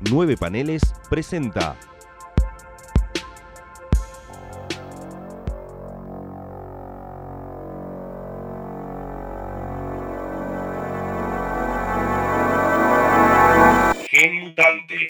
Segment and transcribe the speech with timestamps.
[0.00, 1.76] Nueve Paneles presenta
[14.08, 15.06] Gen Mutante.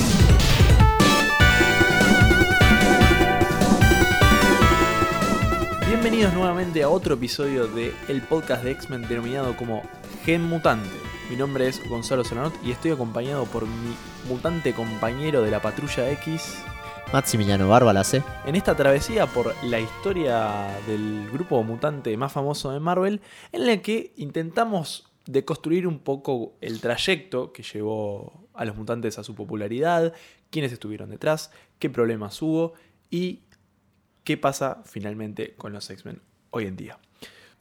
[5.87, 9.83] Bienvenidos nuevamente a otro episodio de el podcast de X-Men denominado como
[10.25, 11.08] Gen Mutante.
[11.29, 13.95] Mi nombre es Gonzalo Solanot y estoy acompañado por mi
[14.29, 16.65] mutante compañero de la Patrulla X
[17.13, 18.23] Maximiliano Bárbalase.
[18.47, 23.21] en esta travesía por la historia del grupo mutante más famoso de Marvel,
[23.53, 29.25] en la que intentamos deconstruir un poco el trayecto que llevó a los mutantes a
[29.25, 30.15] su popularidad,
[30.49, 32.73] quiénes estuvieron detrás, qué problemas hubo
[33.11, 33.43] y
[34.25, 36.99] qué pasa finalmente con los X-Men hoy en día.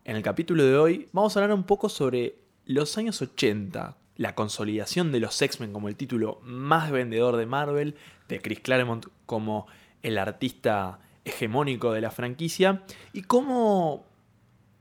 [0.05, 4.35] En el capítulo de hoy vamos a hablar un poco sobre los años 80, la
[4.35, 7.95] consolidación de los X-Men como el título más vendedor de Marvel,
[8.27, 9.67] de Chris Claremont como
[10.03, 14.05] el artista hegemónico de la franquicia, y cómo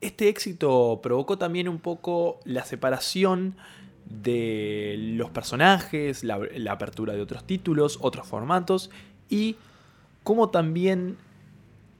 [0.00, 3.56] este éxito provocó también un poco la separación
[4.04, 6.38] de los personajes, la,
[6.70, 8.90] apertura de otros títulos, otros formatos,
[9.28, 9.56] y
[10.22, 11.16] cómo también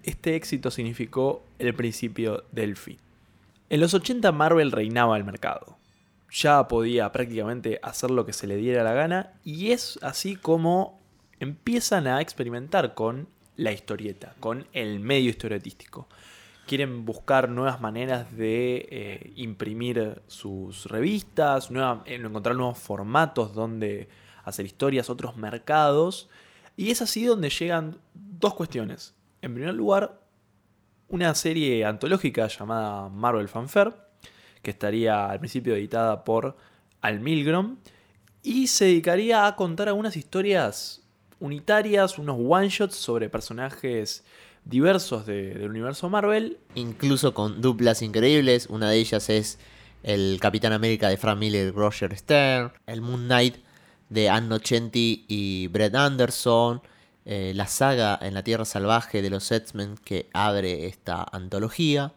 [0.03, 2.99] este éxito significó el principio del fin.
[3.71, 5.76] En los 80 Marvel reinaba el mercado.
[6.31, 11.01] Ya podía prácticamente hacer lo que se le diera la gana y es así como
[11.39, 16.09] empiezan a experimentar con la historieta, con el medio historietístico.
[16.67, 24.09] Quieren buscar nuevas maneras de eh, imprimir sus revistas, nueva- encontrar nuevos formatos donde
[24.45, 26.29] hacer historias, otros mercados.
[26.77, 29.15] Y es así donde llegan dos cuestiones.
[29.43, 30.21] En primer lugar,
[31.09, 33.93] una serie antológica llamada Marvel Fanfare,
[34.67, 36.57] que estaría al principio editada por
[37.01, 37.77] Al Milgrom,
[38.43, 41.03] y se dedicaría a contar algunas historias
[41.39, 44.25] unitarias, unos one-shots sobre personajes
[44.65, 46.59] diversos de- del universo Marvel.
[46.75, 48.67] Incluso con duplas increíbles.
[48.69, 49.61] Una de ellas es
[50.03, 52.73] el Capitán América de Frank Miller y Roger Stern.
[52.87, 53.59] El Moon Knight
[54.09, 56.83] de Ann Nocenti y Brett Anderson.
[57.29, 62.13] eh, la saga en la Tierra Salvaje de los X-Men que abre esta antología.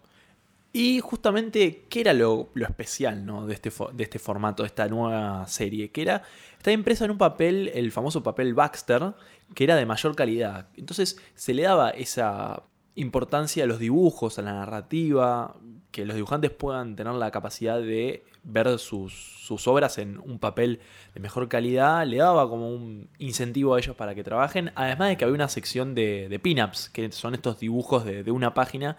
[0.72, 3.48] Y justamente, ¿qué era lo, lo especial ¿no?
[3.48, 5.92] de, este, de este formato, de esta nueva serie?
[5.92, 6.24] Que era,
[6.58, 9.14] está impresa en un papel, el famoso papel Baxter,
[9.56, 10.68] que era de mayor calidad.
[10.76, 12.64] Entonces se le daba esa
[12.94, 15.56] importancia a los dibujos, a la narrativa,
[15.92, 20.82] que los dibujantes puedan tener la capacidad de ver sus, sus obras en un papel
[21.14, 25.18] de mejor calidad, le daba como un incentivo a ellos para que trabajen, además de
[25.18, 28.98] que había una sección de, de pin-ups, que son estos dibujos de, de una página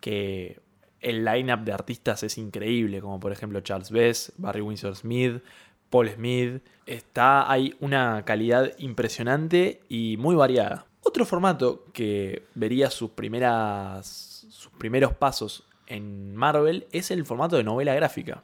[0.00, 0.60] que
[1.06, 5.40] el line-up de artistas es increíble, como por ejemplo Charles Bess, Barry Windsor Smith,
[5.88, 6.62] Paul Smith.
[6.84, 10.86] Está, hay una calidad impresionante y muy variada.
[11.02, 17.62] Otro formato que vería sus, primeras, sus primeros pasos en Marvel es el formato de
[17.62, 18.42] novela gráfica.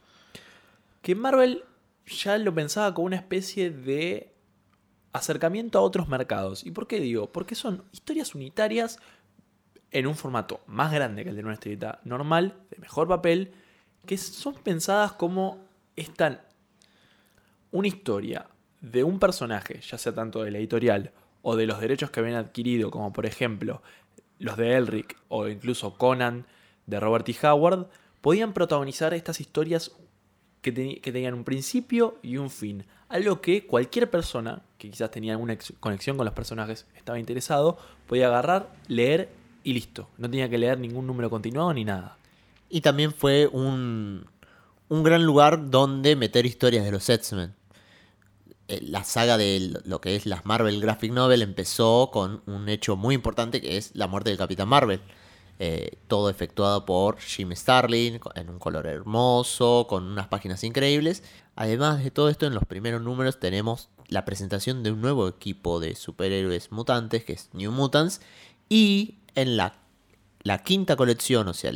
[1.01, 1.65] Que Marvel
[2.05, 4.31] ya lo pensaba como una especie de
[5.11, 6.65] acercamiento a otros mercados.
[6.65, 7.29] ¿Y por qué digo?
[7.29, 8.99] Porque son historias unitarias
[9.93, 13.53] en un formato más grande que el de una historieta normal, de mejor papel,
[14.05, 15.65] que son pensadas como
[15.95, 16.41] están
[17.71, 18.47] una historia
[18.81, 21.11] de un personaje, ya sea tanto de la editorial
[21.41, 23.81] o de los derechos que habían adquirido, como por ejemplo
[24.39, 26.45] los de Elric o incluso Conan
[26.85, 27.47] de Robert E.
[27.47, 27.87] Howard,
[28.21, 29.91] podían protagonizar estas historias
[30.61, 32.85] que, tenían un principio y un fin.
[33.09, 37.77] Algo que cualquier persona que quizás tenía alguna ex- conexión con los personajes, estaba interesado,
[38.07, 39.29] podía agarrar, leer
[39.63, 40.09] y listo.
[40.17, 42.17] No tenía que leer ningún número continuado ni nada.
[42.69, 44.25] Y también fue un,
[44.89, 47.53] un gran lugar donde meter historias de los X-Men.
[48.67, 52.95] Eh, La saga de lo que es las Marvel Graphic Novel empezó con un hecho
[52.95, 55.01] muy importante que es la muerte del Capitán Marvel.
[55.59, 61.23] Eh, todo efectuado por Jim Starlin, en un color hermoso, con unas páginas increíbles.
[61.55, 65.79] Además de todo esto, en los primeros números tenemos la presentación de un nuevo equipo
[65.79, 68.19] de superhéroes mutantes, que es New Mutants.
[68.67, 69.83] Y en la
[70.43, 71.71] la quinta colección, o sea,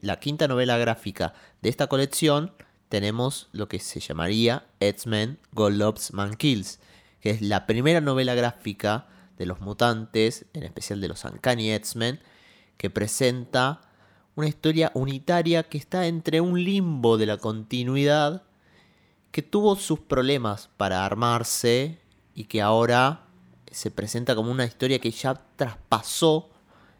[0.00, 2.52] la quinta novela gráfica de esta colección,
[2.88, 6.80] tenemos lo que se llamaría X-Men Loves Man Kills,
[7.20, 9.06] que es la primera novela gráfica
[9.36, 12.18] de los mutantes, en especial de los Uncanny X-Men,
[12.78, 13.82] que presenta
[14.36, 18.42] una historia unitaria que está entre un limbo de la continuidad,
[19.32, 21.98] que tuvo sus problemas para armarse
[22.34, 23.26] y que ahora
[23.70, 26.48] se presenta como una historia que ya traspasó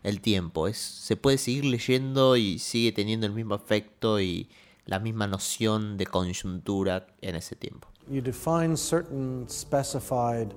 [0.09, 0.67] el tiempo.
[0.67, 4.49] Es, se puede seguir leyendo y sigue teniendo el mismo efecto y
[4.87, 7.89] la misma noción de coyuntura en ese tiempo.
[8.11, 10.55] You define certain specified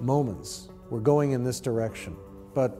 [0.00, 0.68] moments.
[0.90, 2.16] We're going in this direction.
[2.54, 2.76] But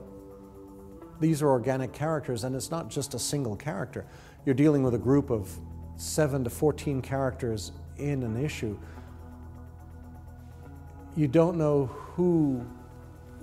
[1.19, 4.05] these are organic characters, and it's not just a single character.
[4.45, 5.49] You're dealing with a group of
[5.97, 8.77] 7 to 14 characters in an issue.
[11.15, 12.65] You don't know who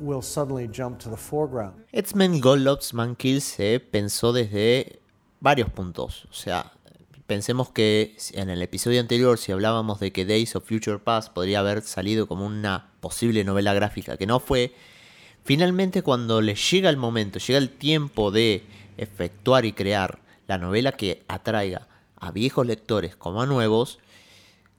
[0.01, 0.99] will suddenly jump
[2.57, 5.01] Loves Man Kills se pensó desde
[5.41, 6.27] varios puntos.
[6.31, 6.73] O sea,
[7.27, 11.61] pensemos que en el episodio anterior, si hablábamos de que Days of Future Past podría
[11.61, 14.75] haber salido como una posible novela gráfica, que no fue,
[15.45, 18.65] finalmente cuando le llega el momento, llega el tiempo de
[18.97, 21.89] efectuar y crear la novela que atraiga
[22.19, 23.99] a viejos lectores como a nuevos,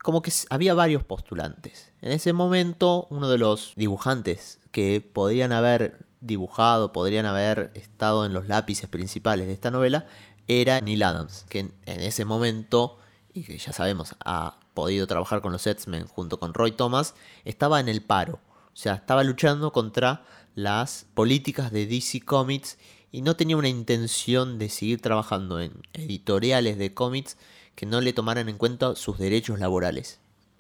[0.02, 1.92] como que había varios postulantes.
[2.02, 8.33] En ese momento, uno de los dibujantes que podrían haber dibujado, podrían haber estado en
[8.33, 10.06] los lápices principales de esta novela,
[10.47, 13.00] era Neil Adams, que en, ese momento,
[13.33, 17.79] y que ya sabemos, ha podido trabajar con los X-Men junto con Roy Thomas, estaba
[17.79, 18.33] en el paro.
[18.68, 22.77] O sea, estaba luchando contra las políticas de DC Comics
[23.12, 27.35] y no tenía una intención de seguir trabajando en editoriales de cómics
[27.74, 30.19] que no le tomaran en cuenta sus derechos laborales.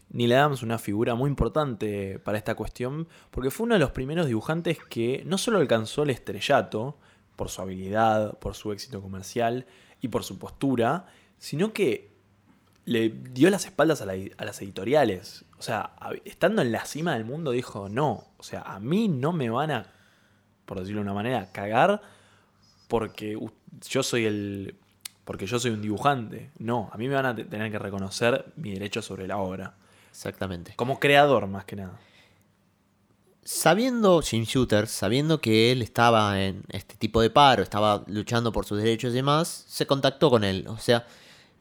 [0.09, 4.27] Neil Adams una figura muy importante para esta cuestión porque fue uno de los primeros
[4.27, 6.97] dibujantes que no solo alcanzó el estrellato
[7.35, 9.65] por su habilidad, por su éxito comercial
[10.01, 11.05] y por su postura,
[11.37, 12.11] sino que
[12.85, 15.45] le dio las espaldas a, a, las editoriales.
[15.59, 15.91] O sea,
[16.23, 19.71] estando en la cima del mundo dijo, no, o sea, a mí no me van
[19.71, 19.93] a,
[20.65, 22.01] por decirlo de una manera, cagar
[22.87, 23.37] porque
[23.89, 24.75] yo soy el
[25.25, 26.51] porque yo soy un dibujante.
[26.57, 29.75] No, a mí me van a tener que reconocer mi derecho sobre la obra.
[30.17, 30.73] Exactamente.
[30.75, 31.99] Como creador, más que nada.
[33.43, 38.65] Sabiendo Jim Shooter, sabiendo que él estaba en este tipo de paro, estaba luchando por
[38.65, 40.65] sus derechos y demás, se contactó con él.
[40.69, 41.05] O sea,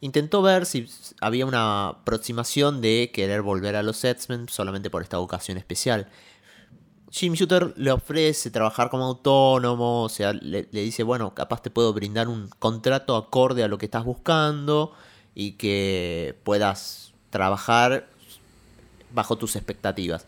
[0.01, 0.89] intentó ver si
[1.21, 6.07] había una aproximación de querer volver a los X-Men solamente por esta ocasión especial.
[7.11, 11.93] Jim Shooter le ofrece trabajar como autónomo, o sea, le, dice, bueno, capaz te puedo
[11.93, 14.93] brindar un contrato acorde a lo que estás buscando
[15.35, 18.16] y que puedas trabajar
[19.17, 20.25] bajo tus expectativas.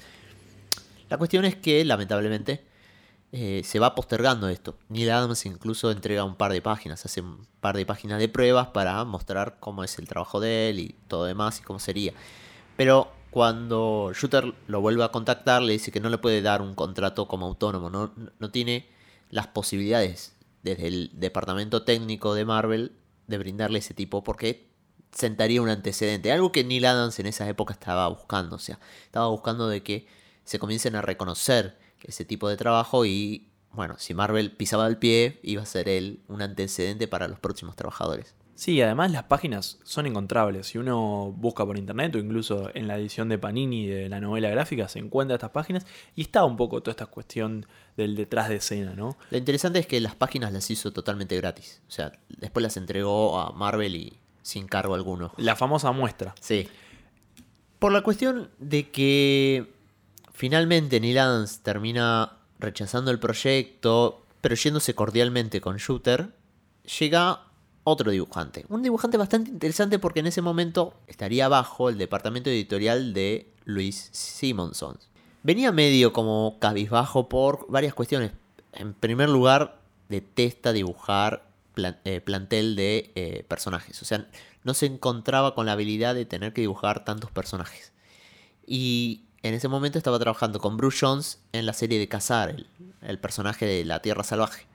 [1.09, 2.65] La cuestión es que, lamentablemente,
[3.31, 4.75] eh, se va postergando esto.
[4.89, 8.69] Neil Adams incluso entrega un par de páginas, hace un par de páginas de pruebas
[8.69, 12.13] para mostrar cómo es el trabajo de él y todo demás y cómo sería.
[12.75, 16.73] Pero cuando Shooter lo vuelve a contactar, le dice que no le puede dar un
[16.73, 18.89] contrato como autónomo, no, no tiene
[19.29, 22.93] las posibilidades desde el departamento técnico de Marvel
[23.27, 24.68] de brindarle ese tipo porque
[25.11, 29.27] sentaría un antecedente, algo que Neil Adams en esa época estaba buscando, o sea, estaba
[29.27, 30.07] buscando de que
[30.43, 35.39] se comiencen a reconocer ese tipo de trabajo y bueno, si Marvel pisaba el pie,
[35.43, 38.33] iba a ser él un antecedente para los próximos trabajadores.
[38.55, 40.67] Sí, además las páginas son encontrables.
[40.67, 44.49] Si uno busca por internet o incluso en la edición de Panini de la novela
[44.49, 47.65] gráfica se encuentra estas páginas y está un poco toda esta cuestión
[47.95, 49.15] del detrás de escena, ¿no?
[49.31, 51.81] Lo interesante es que las páginas las hizo totalmente gratis.
[51.87, 55.31] O sea, después las entregó a Marvel y sin cargo alguno.
[55.37, 56.35] La famosa muestra.
[56.39, 56.67] Sí.
[57.79, 59.73] Por la cuestión de que
[60.33, 66.29] finalmente Neil Adams termina rechazando el proyecto, pero yéndose cordialmente con Shooter,
[66.99, 67.43] llega
[67.83, 68.65] otro dibujante.
[68.69, 74.09] Un dibujante bastante interesante porque en ese momento estaría bajo el departamento editorial de Luis
[74.11, 74.97] Simonson.
[75.43, 78.31] Venía medio como cabizbajo por varias cuestiones.
[78.73, 79.79] En primer lugar,
[80.09, 81.48] detesta dibujar
[81.85, 84.01] eh, plantel de eh, personajes.
[84.01, 84.27] O sea,
[84.63, 87.91] no se encontraba con la habilidad de tener que dibujar tantos personajes.
[88.65, 92.55] Y en ese momento estaba trabajando con Bruce Jones en la serie de Cazar,
[93.01, 94.67] el personaje de la Tierra Salvaje.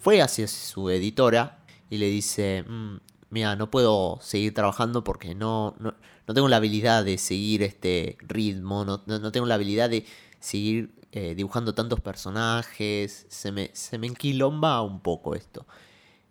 [0.00, 1.58] Fue hacia su editora
[1.90, 2.96] y le dice, mm,
[3.30, 5.94] mira, no puedo seguir trabajando porque no, no,
[6.34, 9.00] tengo la habilidad de seguir este ritmo, no,
[9.32, 10.06] tengo la habilidad de
[10.40, 15.64] seguir eh, dibujando tantos personajes, se me, se me enquilomba un poco esto.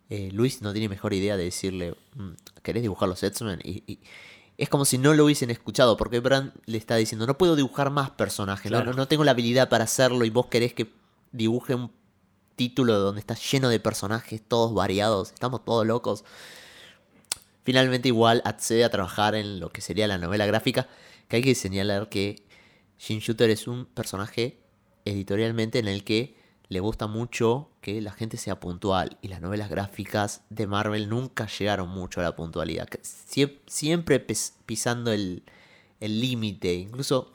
[0.09, 2.31] Eh, Luis no tiene mejor idea de decirle, mm,
[2.63, 3.61] ¿querés dibujar los X-Men?
[3.63, 3.99] Y,
[4.57, 7.91] es como si no lo hubiesen escuchado, porque Brand le está diciendo, no puedo dibujar
[7.91, 10.91] más personajes, no, no tengo la habilidad para hacerlo y vos querés que
[11.31, 11.89] dibuje un
[12.57, 16.25] título donde está lleno de personajes, todos variados, estamos todos locos.
[17.63, 20.89] Finalmente igual accede a trabajar en lo que sería la novela gráfica,
[21.29, 22.43] que hay que señalar que
[22.97, 24.62] Jim Shooter es un personaje
[25.05, 26.35] editorialmente en el que
[26.69, 31.47] le gusta mucho que la gente sea puntual y las novelas gráficas de Marvel nunca
[31.47, 32.87] llegaron mucho a la puntualidad,
[33.67, 35.43] siempre pisando el
[35.99, 37.33] límite, incluso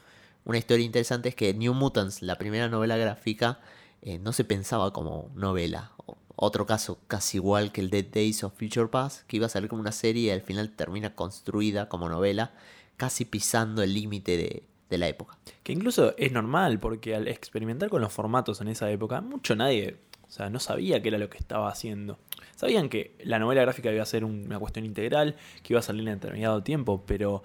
[0.48, 3.60] una historia interesante es que New Mutants, la primera novela gráfica,
[4.00, 5.92] eh, no se pensaba como novela.
[6.36, 9.68] Otro caso casi igual que el Dead Days of Future Past, que iba a salir
[9.68, 12.54] como una serie y al final termina construida como novela,
[12.96, 15.36] casi pisando el límite de, de la época.
[15.62, 19.96] Que incluso es normal, porque al experimentar con los formatos en esa época, mucho nadie,
[20.26, 22.18] o sea, no sabía qué era lo que estaba haciendo.
[22.56, 25.82] Sabían que la novela gráfica iba a ser un- una cuestión integral, que iba a
[25.82, 27.42] salir en determinado tiempo, pero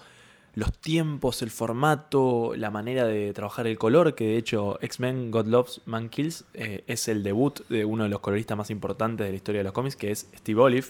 [0.56, 5.48] los tiempos, el formato, la manera de trabajar el color, que de hecho X-Men God
[5.48, 9.32] Loves Man Kills eh, es el debut de uno de los coloristas más importantes de
[9.32, 10.88] la historia de los cómics, que es Steve Olive.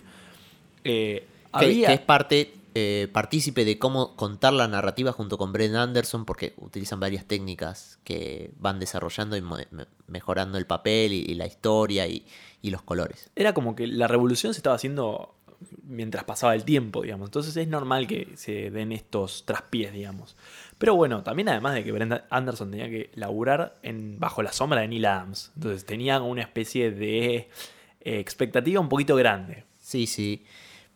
[0.84, 1.26] Eh,
[1.58, 5.76] Que, había- que es parte, eh, partícipe de cómo contar la narrativa junto con Brent
[5.76, 9.68] Anderson, porque utilizan varias técnicas que van desarrollando y me-
[10.08, 12.26] mejorando el papel y, y la historia y,
[12.62, 13.30] y los colores.
[13.36, 15.36] era como que la revolución se estaba haciendo
[15.84, 17.28] mientras pasaba el tiempo, digamos.
[17.28, 20.36] Entonces es normal que se den estos traspiés, digamos.
[20.78, 24.82] Pero bueno, también además de que Brenda Anderson tenía que laburar en, bajo la sombra
[24.82, 25.52] de Neil Adams.
[25.56, 27.48] Entonces tenía una especie de eh,
[28.20, 29.64] expectativa un poquito grande.
[29.80, 30.44] Sí, sí.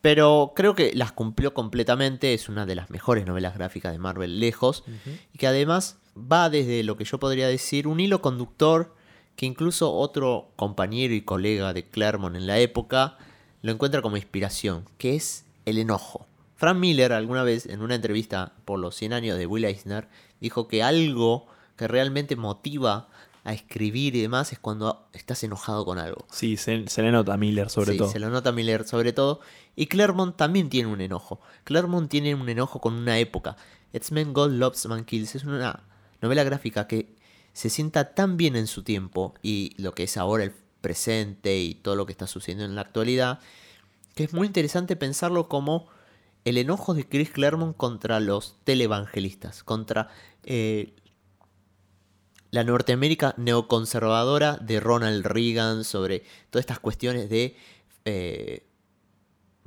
[0.07, 2.33] Pero creo que las cumplió completamente.
[2.33, 4.85] Es una de las mejores novelas gráficas de Marvel lejos.
[5.33, 8.95] Y que además va desde lo que yo podría decir un hilo conductor
[9.35, 13.17] que incluso otro compañero y colega de Claremont en la época
[13.61, 16.25] lo encuentra como inspiración, que es el enojo.
[16.55, 20.07] Frank Miller alguna vez en una entrevista por los 100 años de Will Eisner
[20.39, 23.09] dijo que algo que realmente motiva
[23.47, 26.25] a escribir y demás es cuando estás enojado con algo.
[26.31, 28.09] Sí, se, se le nota a Miller sobre Sí, todo.
[28.09, 29.39] Se lo nota Miller sobre todo.
[29.77, 31.39] Y Claremont también tiene un enojo.
[31.63, 33.55] Claremont tiene un enojo con una época.
[33.93, 35.83] X-Men God Loves Man Kills es una
[36.19, 37.15] novela gráfica que
[37.53, 41.75] se sienta tan bien en su tiempo y lo que es ahora el presente y
[41.75, 43.39] todo lo que está sucediendo en la actualidad,
[44.15, 45.89] que es muy interesante pensarlo como
[46.43, 50.09] el enojo de Chris Claremont contra los televangelistas, contra
[50.43, 50.95] eh,
[52.49, 57.55] la Norteamérica neoconservadora de Ronald Reagan sobre todas estas cuestiones de
[58.05, 58.66] eh,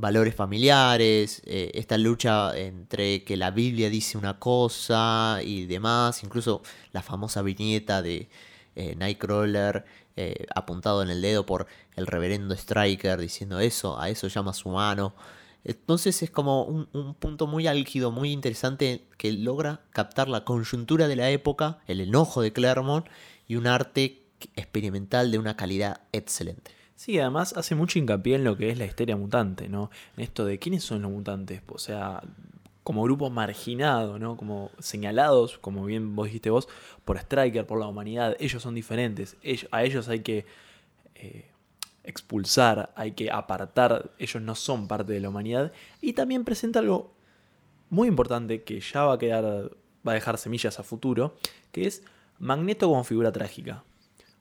[0.00, 6.62] valores familiares, eh, esta lucha entre que la Biblia dice una cosa y demás, incluso
[6.92, 8.28] la famosa viñeta de
[8.76, 9.84] eh, Nightcrawler
[10.16, 11.66] eh, apuntado en el dedo por
[11.96, 15.14] el reverendo Striker diciendo eso, a eso llamas humano.
[15.62, 21.06] Entonces es como un, un punto muy álgido, muy interesante que logra captar la coyuntura
[21.06, 23.06] de la época, el enojo de Claremont
[23.46, 24.22] y un arte
[24.56, 26.79] experimental de una calidad excelente.
[27.00, 29.90] Sí, además hace mucho hincapié en lo que es la histeria mutante, ¿no?
[30.18, 32.22] En esto de quiénes son los mutantes, o sea,
[32.82, 34.36] como grupo marginado, ¿no?
[34.36, 36.68] Como señalados, como bien vos dijiste vos,
[37.06, 38.36] por Striker, por la humanidad.
[38.38, 39.38] Ellos son diferentes.
[39.70, 40.44] A ellos hay que
[41.14, 41.50] eh,
[42.04, 44.10] expulsar, hay que apartar.
[44.18, 45.72] Ellos no son parte de la humanidad.
[46.02, 47.14] Y también presenta algo
[47.88, 49.70] muy importante que ya va a quedar,
[50.06, 51.34] va a dejar semillas a futuro,
[51.72, 52.02] que es
[52.38, 53.84] Magneto como figura trágica.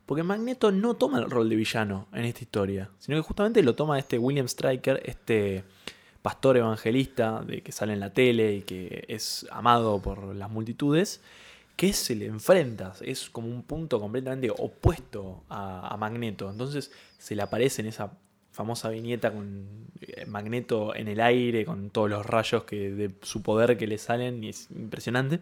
[0.10, 3.76] Porque Magneto no toma el rol de villano en esta historia, sino que justamente lo
[3.76, 5.64] toma este William Stryker, este
[6.24, 11.22] pastor evangelista de que sale en la tele y que es amado por las multitudes,
[11.76, 16.50] que se le enfrenta, es como un punto completamente opuesto a, Magneto.
[16.50, 18.12] Entonces se le aparece en esa
[18.52, 23.44] famosa viñeta con eh, Magneto en el aire, con todos los rayos que, de su
[23.44, 25.42] poder que le salen, y es impresionante.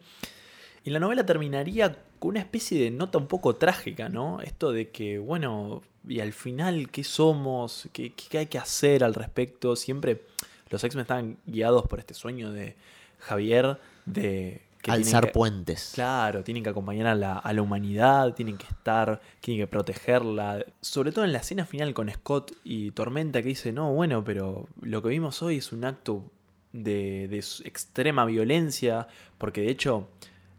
[0.87, 4.39] Y la novela terminaría con una especie de nota un poco trágica, ¿no?
[4.39, 7.89] Esto de que, bueno, y al final, ¿qué somos?
[7.91, 9.75] ¿Qué, qué hay que hacer al respecto?
[9.75, 10.21] Siempre
[10.69, 12.77] los X-Men estaban guiados por este sueño de
[13.19, 14.61] Javier de...
[14.81, 15.91] que Alzar que- puentes.
[15.93, 20.63] Claro, tienen que acompañar a la, a la humanidad, tienen que estar, tienen que protegerla.
[20.79, 24.69] Sobre todo en la escena final con Scott y Tormenta que dice, no, bueno, pero
[24.79, 26.23] lo que vimos hoy es un acto
[26.71, 30.07] de, de extrema violencia, porque de hecho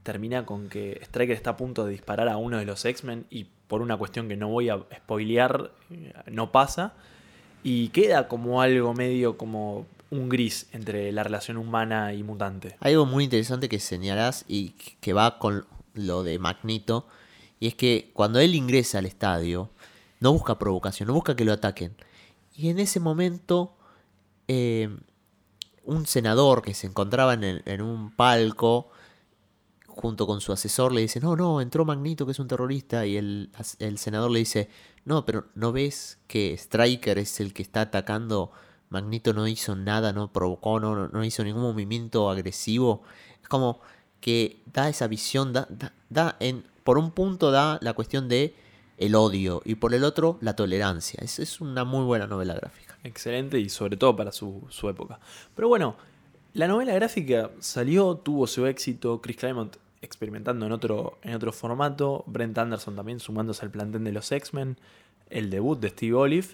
[0.08, 3.44] termina con que Striker está a punto de disparar a uno de los X-Men y
[3.44, 6.94] por una cuestión que no voy a spoilear, eh, no pasa.
[7.62, 12.76] Y queda como algo medio como un gris entre la relación humana y mutante.
[12.80, 14.70] Hay algo muy interesante que señalás y
[15.02, 17.06] que va con lo de Magneto,
[17.60, 19.68] y es que cuando él ingresa al estadio,
[20.20, 21.94] no busca provocación, no busca que lo ataquen.
[22.56, 23.76] Y en ese momento,
[24.46, 24.88] eh,
[25.84, 28.90] un senador que se encontraba en, un palco,
[30.00, 33.16] junto con su asesor, le dice, no, no, entró Magneto, que es un terrorista, y
[33.16, 33.50] el,
[33.80, 34.68] el senador le dice,
[35.04, 38.52] no, pero ¿no ves que Striker es el que está atacando?
[38.90, 43.02] Magneto no hizo nada, no provocó, no- no hizo ningún movimiento agresivo.
[43.42, 43.80] Es como
[44.20, 48.54] que da esa visión, da, da- da en, por un punto da la cuestión de
[48.96, 51.20] el odio y por el otro la tolerancia.
[51.22, 52.96] Es, es una muy buena novela gráfica.
[53.04, 55.20] Excelente y sobre todo para su, su época.
[55.54, 55.96] Pero bueno,
[56.54, 62.24] la novela gráfica salió, tuvo su éxito, Chris Claremont experimentando en otro, en otro formato,
[62.26, 64.78] Brent Anderson también sumándose al plantel de los X-Men,
[65.30, 66.48] el debut de Steve Olive.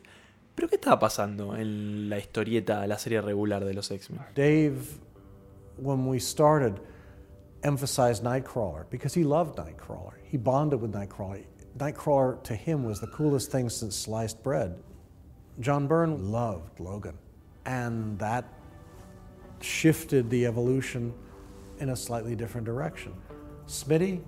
[0.55, 4.21] Pero ¿qué estaba pasando en la historieta, la serie regular de los X-Men?
[4.35, 4.77] Dave,
[5.79, 6.81] when we started,
[7.65, 10.15] emphasized Nightcrawler because he loved Nightcrawler.
[10.25, 11.45] He bonded with Nightcrawler.
[11.79, 14.79] Nightcrawler to him was the coolest thing since sliced bread.
[15.61, 17.19] John Byrne loved Logan,
[17.65, 18.45] and that
[19.61, 21.13] shifted the evolution
[21.79, 23.13] in a slightly different direction.
[23.67, 24.23] Smitty,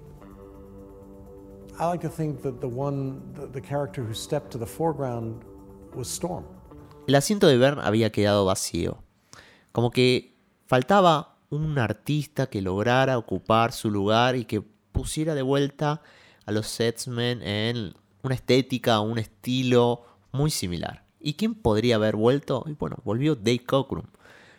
[1.79, 5.45] I like to think that the one, the, the character who stepped to the foreground
[5.95, 6.45] was Storm.
[7.07, 9.03] El asiento de Byrne había quedado vacío.
[9.73, 16.01] Como que faltaba un artista que lograra ocupar su lugar y que pusiera de vuelta
[16.47, 20.03] a los Setsmen en una estética, un estilo
[20.33, 21.05] muy similar.
[21.21, 22.65] ¿Y quién podría haber vuelto?
[22.67, 24.07] Y bueno, volvió Dave Cockrum,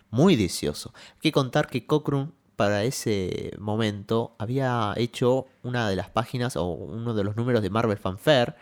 [0.10, 0.94] muy deseoso.
[1.16, 6.66] Hay que contar que Cockrum para ese momento había hecho una de las páginas o
[6.66, 8.56] uno de los números de Marvel Fanfare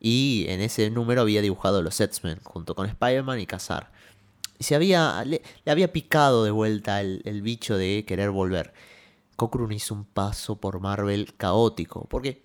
[0.00, 3.92] y en ese número había dibujado los Setsmen junto con Spider-Man y Kazar.
[4.58, 8.74] Y se había, le, había picado de vuelta el, el bicho de querer volver.
[9.36, 12.42] Cockrum hizo un paso por Marvel caótico, porque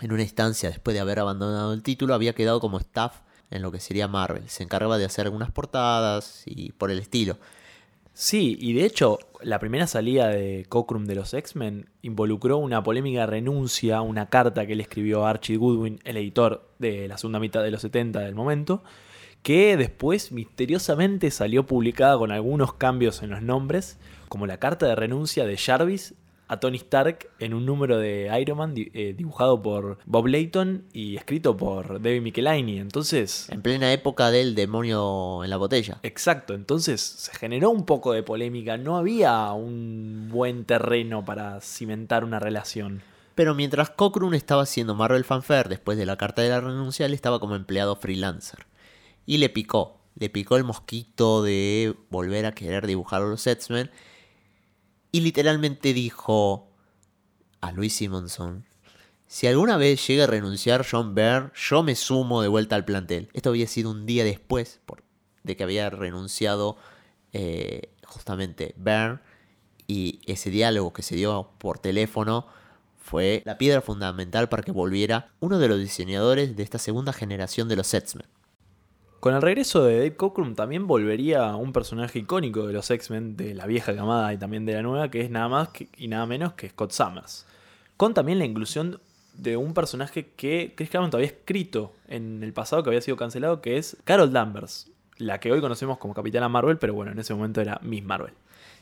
[0.00, 3.20] en una instancia después de haber abandonado el título había quedado como staff
[3.50, 4.48] en lo que sería Marvel.
[4.48, 7.36] Se encargaba de hacer algunas portadas y por el estilo.
[8.22, 13.24] Sí, y de hecho, la primera salida de Cockrum de los X-Men involucró una polémica
[13.24, 17.62] renuncia, una carta que le escribió a Archie Goodwin, el editor de la segunda mitad
[17.62, 18.82] de los 70 del momento,
[19.42, 23.98] que después misteriosamente salió publicada con algunos cambios en los nombres,
[24.28, 26.12] como la carta de renuncia de Jarvis
[26.52, 30.84] a Tony Stark en un número de Iron Man di- eh, dibujado por Bob Layton
[30.92, 32.80] y escrito por David Michelinie.
[32.80, 35.98] Entonces, En plena época del demonio en la botella.
[36.02, 42.24] Exacto, entonces se generó un poco de polémica, no había un buen terreno para cimentar
[42.24, 43.02] una relación.
[43.36, 47.14] Pero mientras Cockrum estaba haciendo Marvel Fanfare después de la carta de la renuncia, él
[47.14, 48.66] estaba como empleado freelancer.
[49.24, 53.90] Y le picó, le picó el mosquito de volver a querer dibujar a los X-Men.
[55.12, 56.68] Y literalmente dijo
[57.60, 58.64] a Luis Simonson,
[59.26, 63.28] si alguna vez llega a renunciar John Byrne, yo me sumo de vuelta al plantel.
[63.32, 64.80] Esto había sido un día después
[65.44, 66.76] de que había renunciado
[67.32, 69.20] eh, justamente Byrne.
[69.86, 72.46] Y ese diálogo que se dio por teléfono
[72.96, 77.68] fue la piedra fundamental para que volviera uno de los diseñadores de esta segunda generación
[77.68, 78.26] de los X-Men.
[79.20, 83.54] Con el regreso de Dave Cockrum también volvería un personaje icónico de los X-Men, de
[83.54, 86.54] la vieja camada y también de la nueva, que es nada más y nada menos
[86.54, 87.44] que Scott Summers.
[87.98, 88.98] Con también la inclusión
[89.34, 93.60] de un personaje que Chris Claremont había escrito en el pasado, que había sido cancelado,
[93.60, 97.34] que es Carol Danvers, la que hoy conocemos como Capitana Marvel, pero bueno, en ese
[97.34, 98.32] momento era Miss Marvel.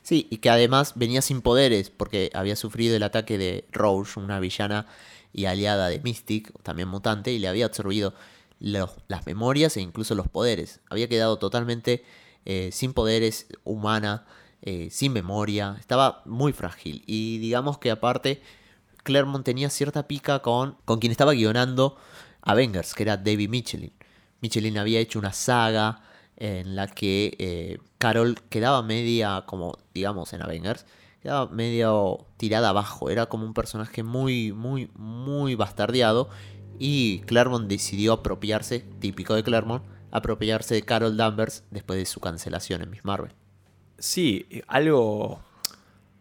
[0.02, 4.38] Sí, y que además venía sin poderes porque había sufrido el ataque de Roche, una
[4.38, 4.86] villana
[5.32, 8.14] y aliada de Mystic, también mutante, y le había absorbido
[8.60, 10.80] las memorias e incluso los poderes.
[10.90, 12.04] Había quedado totalmente
[12.44, 14.26] eh, sin poderes, humana,
[14.62, 17.04] eh, sin memoria, estaba muy frágil.
[17.06, 18.42] Y digamos que aparte,
[19.04, 21.96] Claremont tenía cierta pica con, con quien estaba guionando
[22.42, 23.92] Avengers, que era David Michelin.
[24.40, 26.02] Michelin había hecho una saga
[26.36, 30.86] en la que eh, Carol quedaba media, como digamos en Avengers,
[31.20, 33.10] quedaba medio tirada abajo.
[33.10, 36.30] Era como un personaje muy, muy, muy bastardeado.
[36.78, 42.82] Y Claremont decidió apropiarse, típico de Claremont, apropiarse de Carol Danvers después de su cancelación
[42.82, 43.32] en Miss Marvel.
[43.98, 45.40] Sí, algo,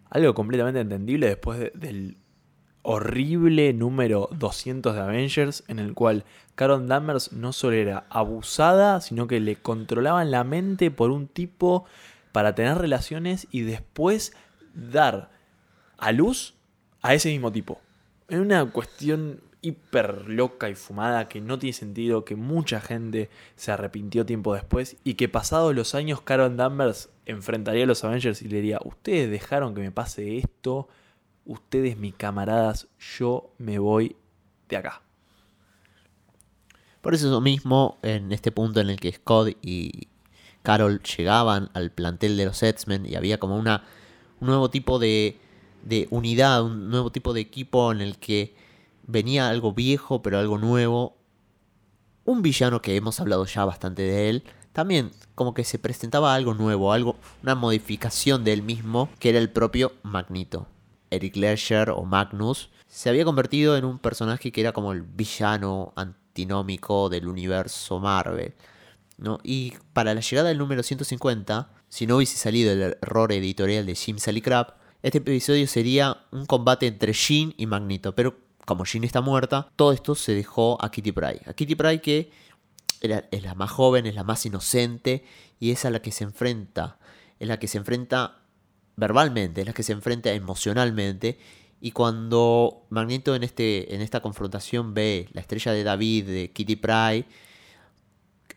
[0.09, 2.17] algo completamente entendible después de- del
[2.81, 6.23] horrible número 200 de Avengers, en el cual
[6.55, 11.85] Carol Danvers no solo era abusada, sino que le controlaban la mente por un tipo
[12.31, 14.33] para tener relaciones y después
[14.73, 15.29] dar
[15.97, 16.55] a luz
[17.01, 17.79] a ese mismo tipo.
[18.29, 23.71] Es una cuestión hiper loca y fumada que no tiene sentido, que mucha gente se
[23.71, 28.47] arrepintió tiempo después y que pasados los años Carol Danvers enfrentaría a los Avengers y
[28.47, 30.87] le diría, ustedes dejaron que me pase esto,
[31.45, 34.15] ustedes mis camaradas, yo me voy
[34.69, 35.01] de acá.
[37.01, 40.07] Por eso mismo, en este punto en el que Scott y
[40.61, 43.85] Carol llegaban al plantel de los X-Men y había como una,
[44.41, 45.39] un nuevo tipo de,
[45.83, 48.53] de unidad, un nuevo tipo de equipo en el que
[49.07, 51.17] venía algo viejo pero algo nuevo.
[52.25, 54.43] Un villano que hemos hablado ya bastante de él.
[54.73, 59.39] También como que se presentaba algo nuevo, algo, una modificación de él mismo, que era
[59.39, 60.67] el propio Magneto.
[61.09, 65.93] Eric Ledger o Magnus se había convertido en un personaje que era como el villano
[65.95, 68.53] antinómico del universo Marvel.
[69.17, 69.39] ¿no?
[69.43, 73.95] Y para la llegada del número 150, si no hubiese salido el error editorial de
[73.95, 78.13] Jim Sally Crab, este episodio sería un combate entre Jean y Magneto.
[78.15, 78.35] Pero
[78.67, 81.41] como Jean está muerta, todo esto se dejó a Kitty Pryde.
[81.47, 82.31] A Kitty Pryde que
[82.99, 85.23] era- es la más joven, es la más inocente
[85.57, 86.97] y es a la que se enfrenta.
[87.39, 88.39] Es la que se enfrenta
[88.97, 91.39] verbalmente, es la que se enfrenta emocionalmente.
[91.79, 96.75] Y cuando Magneto en, este, en esta confrontación ve la estrella de David, de Kitty
[96.75, 97.25] Pryde,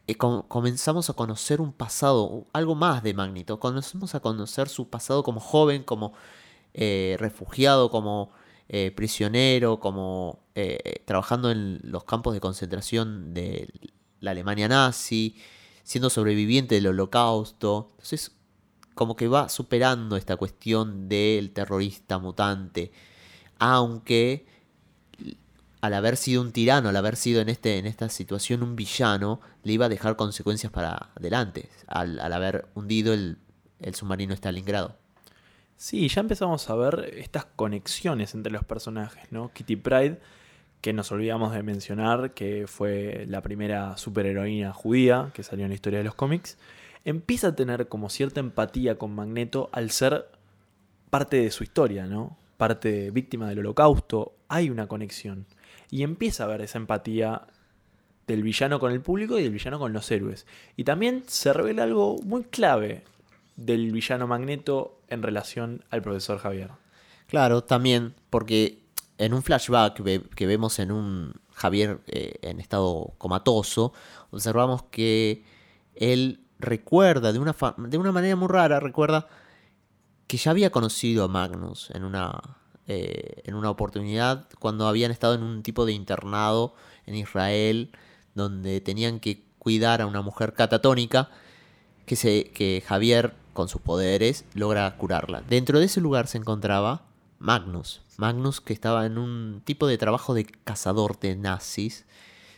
[0.08, 3.60] eh, comenzamos a conocer un pasado, algo más de Magneto.
[3.60, 6.14] Comenzamos a conocer su pasado como joven, como
[6.74, 8.32] eh, refugiado, como
[8.70, 10.44] eh, prisionero, como
[11.06, 13.70] trabajando en los campos de concentración de
[14.20, 15.36] la Alemania nazi,
[15.82, 17.92] siendo sobreviviente del holocausto.
[17.92, 18.32] Entonces,
[18.94, 22.92] como que va superando esta cuestión del terrorista mutante,
[23.58, 24.46] aunque
[25.80, 29.40] al haber sido un tirano, al haber sido en, este, en esta situación un villano,
[29.62, 33.38] le iba a dejar consecuencias para adelante, al, haber hundido el,
[33.78, 34.96] el submarino Stalingrado.
[35.80, 39.50] Sí, ya empezamos a ver estas conexiones entre los personajes, ¿no?
[39.54, 40.20] Kitty Pride,
[40.82, 45.76] que nos olvidamos de mencionar, que fue la primera superheroína judía que salió en la
[45.76, 46.58] historia de los cómics,
[47.06, 50.26] empieza a tener como cierta empatía con Magneto al ser
[51.08, 52.36] parte de su historia, ¿no?
[52.58, 55.46] Parte víctima del holocausto, hay una conexión.
[55.90, 57.46] Y empieza a ver esa empatía
[58.26, 60.46] del villano con el público y del villano con los héroes.
[60.76, 63.02] Y también se revela algo muy clave
[63.60, 66.70] del villano Magneto en relación al profesor Javier.
[67.28, 68.82] Claro, también, porque
[69.18, 70.02] en un flashback
[70.34, 73.92] que vemos en un Javier eh, en estado comatoso,
[74.30, 75.44] observamos que
[75.94, 79.28] él recuerda de una, de una manera muy rara, recuerda
[80.26, 82.40] que ya había conocido a Magnus en una,
[82.86, 87.90] eh, en una oportunidad cuando habían estado en un tipo de internado en Israel
[88.34, 91.28] donde tenían que cuidar a una mujer catatónica
[92.06, 95.42] que, se, que Javier con sus poderes logra curarla.
[95.42, 97.02] Dentro de ese lugar se encontraba
[97.38, 98.00] Magnus.
[98.16, 102.06] Magnus que estaba en un tipo de trabajo de cazador de nazis.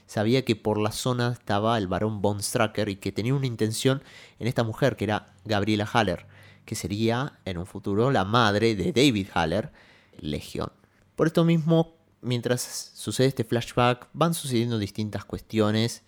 [0.07, 4.01] Sabía que por la zona estaba el barón von Stracker y que tenía una intención
[4.39, 6.29] en esta mujer que era Gabriela Haller,
[6.65, 9.73] que sería en un futuro la madre de David Haller,
[10.21, 10.71] Legión.
[11.17, 16.05] Por esto mismo, mientras sucede este flashback, van sucediendo distintas cuestiones.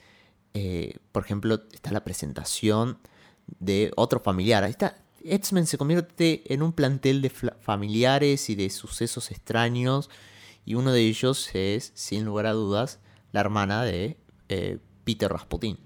[0.52, 2.98] Eh, por ejemplo, está la presentación
[3.46, 4.64] de otro familiar.
[4.64, 10.10] Esta, X-Men se convierte en un plantel de familiares y de sucesos extraños.
[10.66, 13.00] Y uno de ellos es, sin lugar a dudas,
[13.32, 14.16] la hermana de
[14.48, 15.78] eh, Peter Rasputin.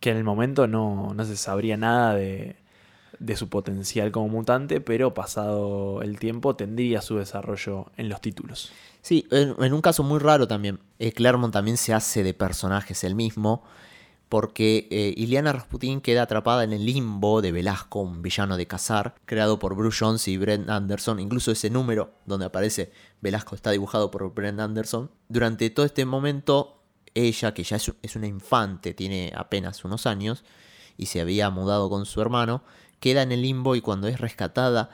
[0.00, 2.56] Que en el momento no, no se sabría nada de,
[3.18, 8.72] de su potencial como mutante, pero pasado el tiempo tendría su desarrollo en los títulos.
[9.02, 13.14] Sí, en, un caso muy raro también, eh, Claremont también se hace de personajes el
[13.14, 13.62] mismo,
[14.28, 19.14] porque eh, Iliana Rasputin queda atrapada en el limbo de Velasco, un villano de cazar,
[19.24, 21.18] creado por Bruce Jones y Brent Anderson.
[21.18, 25.10] Incluso ese número donde aparece Velasco está dibujado por Brent Anderson.
[25.28, 26.82] Durante todo este momento,
[27.14, 30.44] ella, que ya es, es una infante, tiene apenas unos años,
[30.98, 32.62] y se había mudado con su hermano,
[33.00, 34.90] queda en el limbo y cuando es rescatada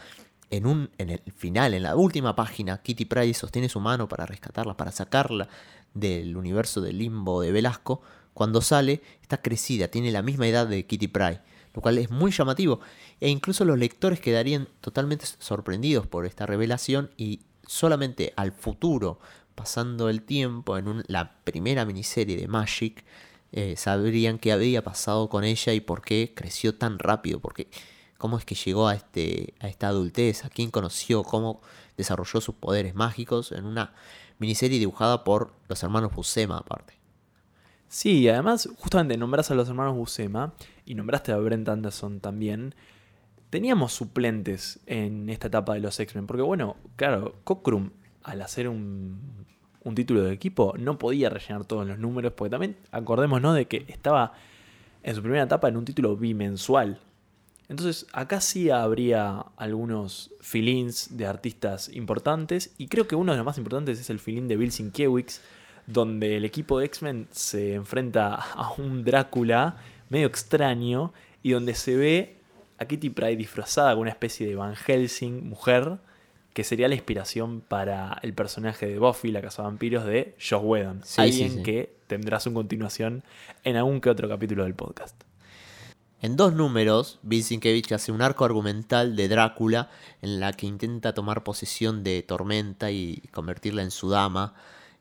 [0.50, 4.26] en, un, en el final, en la última página, Kitty Pryde sostiene su mano para
[4.26, 5.48] rescatarla, para sacarla
[5.94, 8.02] del universo del limbo de Velasco.
[8.34, 11.40] Cuando sale, está crecida, tiene la misma edad de Kitty Pryde,
[11.72, 12.80] lo cual es muy llamativo.
[13.20, 19.20] E incluso los lectores quedarían totalmente sorprendidos por esta revelación y solamente al futuro,
[19.54, 23.04] pasando el tiempo en la primera miniserie de Magic,
[23.52, 27.68] eh, sabrían qué había pasado con ella y por qué creció tan rápido, porque
[28.18, 31.60] cómo es que llegó a, este, esta adultez, quién conoció, cómo
[31.96, 33.94] desarrolló sus poderes mágicos en una
[34.38, 37.03] miniserie dibujada por los hermanos Buscema aparte.
[37.94, 40.52] Sí, además justamente nombras a los hermanos Buscema
[40.84, 42.74] y nombraste a Brent Anderson también.
[43.50, 47.90] Teníamos suplentes en esta etapa de los X-Men, porque bueno, claro, Cockrum
[48.24, 49.46] al hacer un,
[49.84, 53.84] un título de equipo no podía rellenar todos los números, porque también acordémonos de que
[53.86, 54.32] estaba
[55.04, 56.98] en su primera etapa en un título bimensual.
[57.68, 63.46] Entonces acá sí habría algunos filins de artistas importantes y creo que uno de los
[63.46, 65.40] más importantes es el filín de Bill Sienkiewicz,
[65.86, 69.76] donde el equipo de X-Men se enfrenta a un Drácula
[70.08, 72.36] medio extraño y donde se ve
[72.78, 75.98] a Kitty Pryde disfrazada con una especie de Van Helsing mujer
[76.54, 81.02] que sería la inspiración para el personaje de Buffy, la casa vampiros de Josh Whedon.
[81.16, 83.24] alguien que tendrá su continuación
[83.64, 85.20] en algún que otro capítulo del podcast.
[86.22, 87.44] En dos números, Bill
[87.92, 89.90] hace un arco argumental de Drácula
[90.22, 94.54] en la que intenta tomar posesión de Tormenta y convertirla en su dama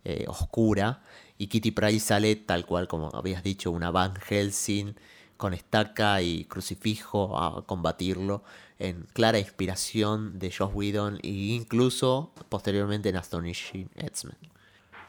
[0.04, 1.02] eh, oscura.
[1.38, 4.96] Y Kitty Pryde sale tal cual como habías dicho, una Van Helsing
[5.38, 8.44] con estaca y crucifijo a combatirlo
[8.80, 14.38] en clara inspiración de Josh Whedon e incluso posteriormente en Astonishing X-Men.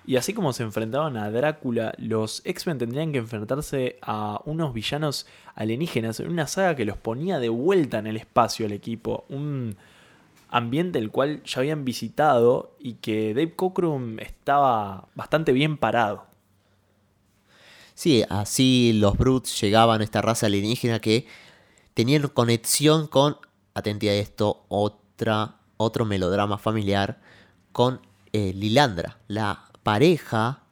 [0.07, 5.27] Y así como se enfrentaban a Drácula, los X-Men tendrían que enfrentarse a unos villanos
[5.55, 9.25] alienígenas en una saga que los ponía de vuelta en el espacio al equipo.
[10.55, 16.27] Ambiente el cual ya habían visitado y que Dave Cockrum estaba bastante bien parado.
[17.95, 21.27] Sí, así los Brutes llegaban a esta raza alienígena que
[21.95, 23.37] tenían conexión con,
[23.75, 27.21] atentía a esto, otra, otro melodrama familiar,
[27.73, 28.01] con
[28.33, 30.63] eh, Lilandra, la pareja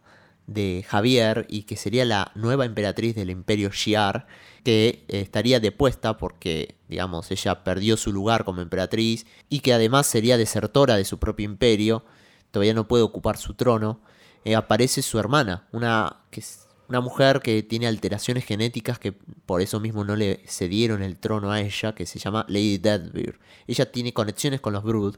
[0.47, 4.27] de Javier y que sería la nueva emperatriz del imperio Shiar,
[4.65, 10.07] que eh, estaría depuesta porque, digamos, ella perdió su lugar como emperatriz y que además
[10.07, 12.05] sería desertora de su propio imperio,
[12.51, 14.01] todavía no puede ocupar su trono.
[14.45, 16.43] Eh, aparece su hermana, una, que
[16.89, 21.51] una mujer que tiene alteraciones genéticas que por eso mismo no le cedieron el trono
[21.53, 23.39] a ella, que se llama Lady Deadbeard.
[23.67, 25.17] Ella tiene conexiones con los Brood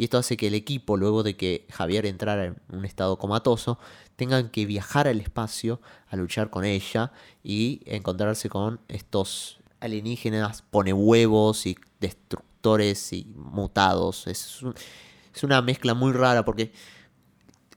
[0.00, 3.78] y esto hace que el equipo, luego de que Javier entrara en un estado comatoso,
[4.16, 7.12] tengan que viajar al espacio a luchar con ella
[7.44, 14.26] y encontrarse con estos alienígenas pone huevos y destructores y mutados.
[14.26, 14.60] Es,
[15.34, 16.72] es una mezcla muy rara porque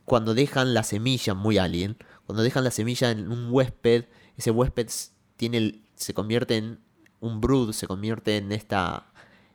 [0.06, 4.06] cuando dejan la semilla muy alien, cuando dejan la semilla en un huésped,
[4.38, 4.88] ese huésped
[5.36, 6.80] tiene, se convierte en
[7.20, 9.13] un brood, se convierte en esta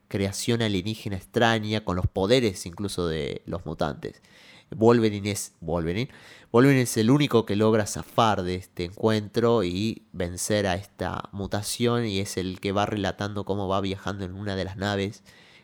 [0.08, 4.22] creación alienígena extraña, con los poderes incluso de los mutantes.
[4.70, 5.52] Wolverine es
[6.82, 12.20] es el único que logra zafar de este encuentro y vencer a esta mutación y
[12.20, 15.22] es el que va relatando cómo va viajando en una de las naves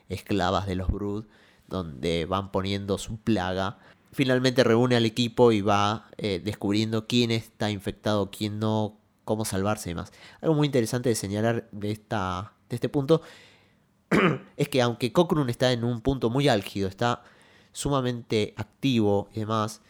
[0.08, 1.24] esclavas de los Brood,
[1.68, 3.78] donde van poniendo su plaga.
[4.12, 9.90] Finalmente reúne al equipo y va eh, descubriendo quién está infectado, quién no, cómo salvarse
[9.90, 10.12] y demás.
[10.40, 13.22] Algo muy interesante de señalar de, esta, de este punto
[14.56, 17.22] es que aunque Cochrane está en un punto muy álgido, está
[17.72, 19.80] sumamente activo y demás,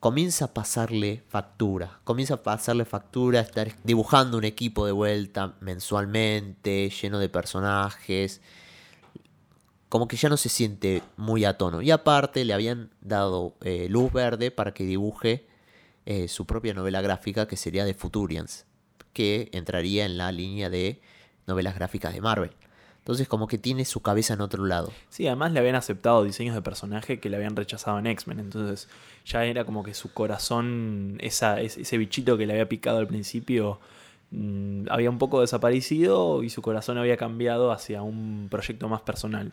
[0.00, 2.00] comienza a pasarle factura.
[2.04, 8.40] Comienza a pasarle factura, estar dibujando un equipo de vuelta mensualmente, lleno de personajes.
[9.88, 11.82] Como que ya no se siente muy a tono.
[11.82, 15.46] Y aparte le habían dado eh, luz verde para que dibuje
[16.06, 18.66] eh, su propia novela gráfica que sería de Futurians.
[19.12, 21.02] Que entraría en la línea de
[21.46, 22.52] novelas gráficas de Marvel.
[23.10, 24.92] Entonces como que tiene su cabeza en otro lado.
[25.08, 28.38] Sí, además le habían aceptado diseños de personaje que le habían rechazado en X-Men.
[28.38, 28.88] Entonces
[29.26, 33.80] ya era como que su corazón, ese bichito que le había picado al principio,
[34.30, 39.50] mm, había un poco desaparecido y su corazón había cambiado hacia un proyecto más personal.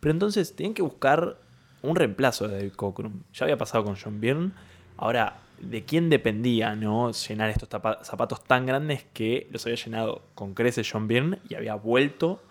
[0.00, 1.38] Pero entonces tenían que buscar
[1.82, 3.22] un reemplazo de David Cockrum.
[3.32, 4.50] Ya había pasado con John Byrne.
[4.96, 10.54] Ahora, ¿de quién dependía no llenar estos zapatos tan grandes que los había llenado con
[10.54, 12.42] creces John Byrne y había vuelto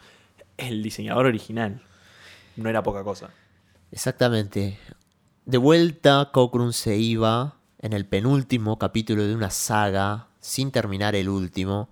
[0.58, 1.82] el diseñador original.
[2.56, 3.32] No era poca cosa.
[3.92, 4.80] Exactamente.
[5.46, 11.30] De vuelta, Cockrum se iba en el penúltimo capítulo de una saga, sin terminar el
[11.30, 11.90] último,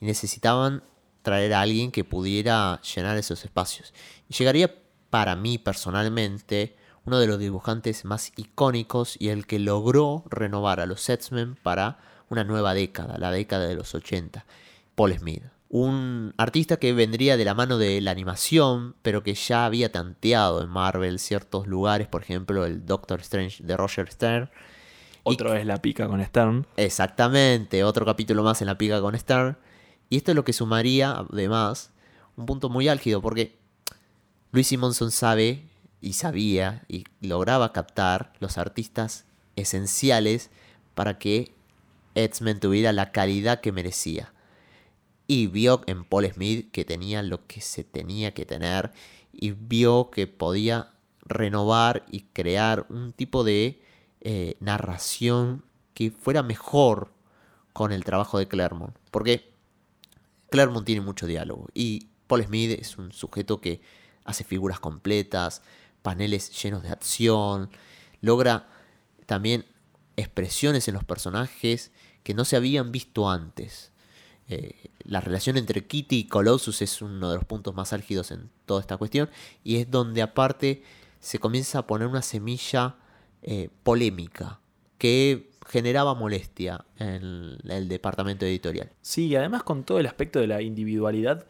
[0.00, 0.82] y necesitaban
[1.22, 3.92] traer a alguien que pudiera llenar esos espacios.
[4.28, 4.74] Y llegaría
[5.10, 10.86] para mí personalmente uno de los dibujantes más icónicos y el que logró renovar a
[10.86, 11.98] los Setsmen para
[12.28, 14.44] una nueva década, la década de los 80,
[14.96, 19.66] Paul Smith un artista que vendría de la mano de la animación, pero que ya
[19.66, 24.50] había tanteado en Marvel ciertos lugares, por ejemplo el Doctor Strange de Roger Stern.
[25.24, 26.66] Otro es La Pica con Stern.
[26.76, 29.58] Exactamente, otro capítulo más en La Pica con Stern.
[30.08, 31.90] Y esto es lo que sumaría, además,
[32.36, 33.58] un punto muy álgido, porque
[34.52, 35.64] Luis Simonson sabe
[36.00, 39.24] y sabía y lograba captar los artistas
[39.56, 40.50] esenciales
[40.94, 41.52] para que
[42.14, 44.32] X-Men tuviera la calidad que merecía
[45.26, 48.92] y vio en Paul Smith que tenía lo que se tenía que tener
[49.32, 53.82] y vio que podía renovar y crear un tipo de
[54.20, 57.12] eh, narración que fuera mejor
[57.72, 58.96] con el trabajo de Claremont.
[59.10, 59.52] Porque
[60.50, 63.80] Claremont tiene mucho diálogo y Paul Smith es un sujeto que
[64.24, 65.62] hace figuras completas,
[66.02, 67.70] paneles llenos de acción,
[68.20, 68.68] logra
[69.26, 69.66] también
[70.16, 73.92] expresiones en los personajes que no se habían visto antes.
[74.48, 78.48] Eh, la relación entre Kitty y Colossus es uno de los puntos más álgidos en
[78.64, 79.28] toda esta cuestión
[79.64, 80.82] y es donde aparte
[81.18, 82.96] se comienza a poner una semilla
[83.42, 84.60] eh, polémica
[84.98, 88.90] que generaba molestia en el departamento editorial.
[89.02, 91.46] Sí, y además con todo el aspecto de la individualidad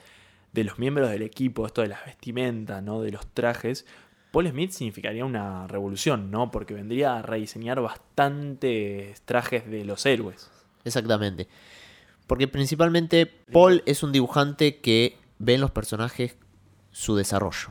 [0.53, 3.03] de los miembros del equipo, esto de las vestimentas, ¿no?
[3.03, 3.85] de los trajes,
[4.33, 6.51] Paul Smith significaría una revolución, ¿no?
[6.51, 10.51] Porque vendría a rediseñar bastantes trajes de los héroes.
[10.85, 11.49] Exactamente.
[12.27, 16.37] Porque principalmente Paul es un dibujante que ve en los personajes
[16.91, 17.71] su desarrollo.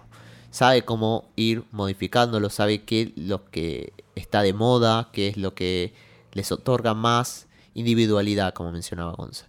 [0.51, 5.53] Sabe cómo ir modificándolo, sabe qué es lo que está de moda, qué es lo
[5.53, 5.93] que
[6.31, 9.47] les otorga más individualidad, como mencionaba Gonza.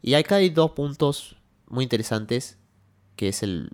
[0.00, 1.36] Y acá hay dos puntos
[1.68, 2.58] muy interesantes,
[3.16, 3.70] que es el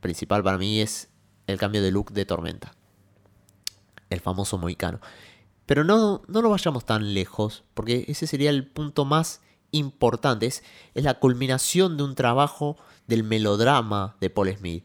[0.00, 1.08] principal para mí, es
[1.46, 2.74] el cambio de look de Tormenta.
[4.08, 5.00] El famoso moicano.
[5.66, 9.40] Pero no, no nos vayamos tan lejos, porque ese sería el punto más
[9.72, 10.46] importante.
[10.46, 10.62] Es,
[10.94, 14.84] la culminación de un trabajo del melodrama de Paul Smith.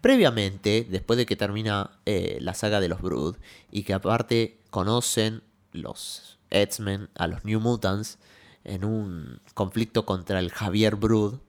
[0.00, 3.36] Previamente, después de que termina eh, la saga de los Brood,
[3.70, 5.42] y que aparte conocen
[5.72, 8.18] los X-Men a los New Mutants
[8.64, 11.40] en un conflicto contra el Javier Brood,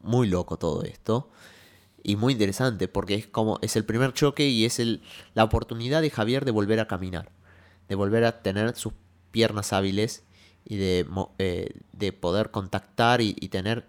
[0.00, 1.28] muy loco todo esto
[2.06, 4.80] y muy interesante porque es como es el primer choque y es
[5.34, 7.32] la oportunidad de Javier de volver a caminar,
[7.88, 8.92] de volver a tener sus
[9.32, 10.22] piernas hábiles
[10.66, 11.06] y de,
[11.38, 13.86] eh, de poder contactar y, y tener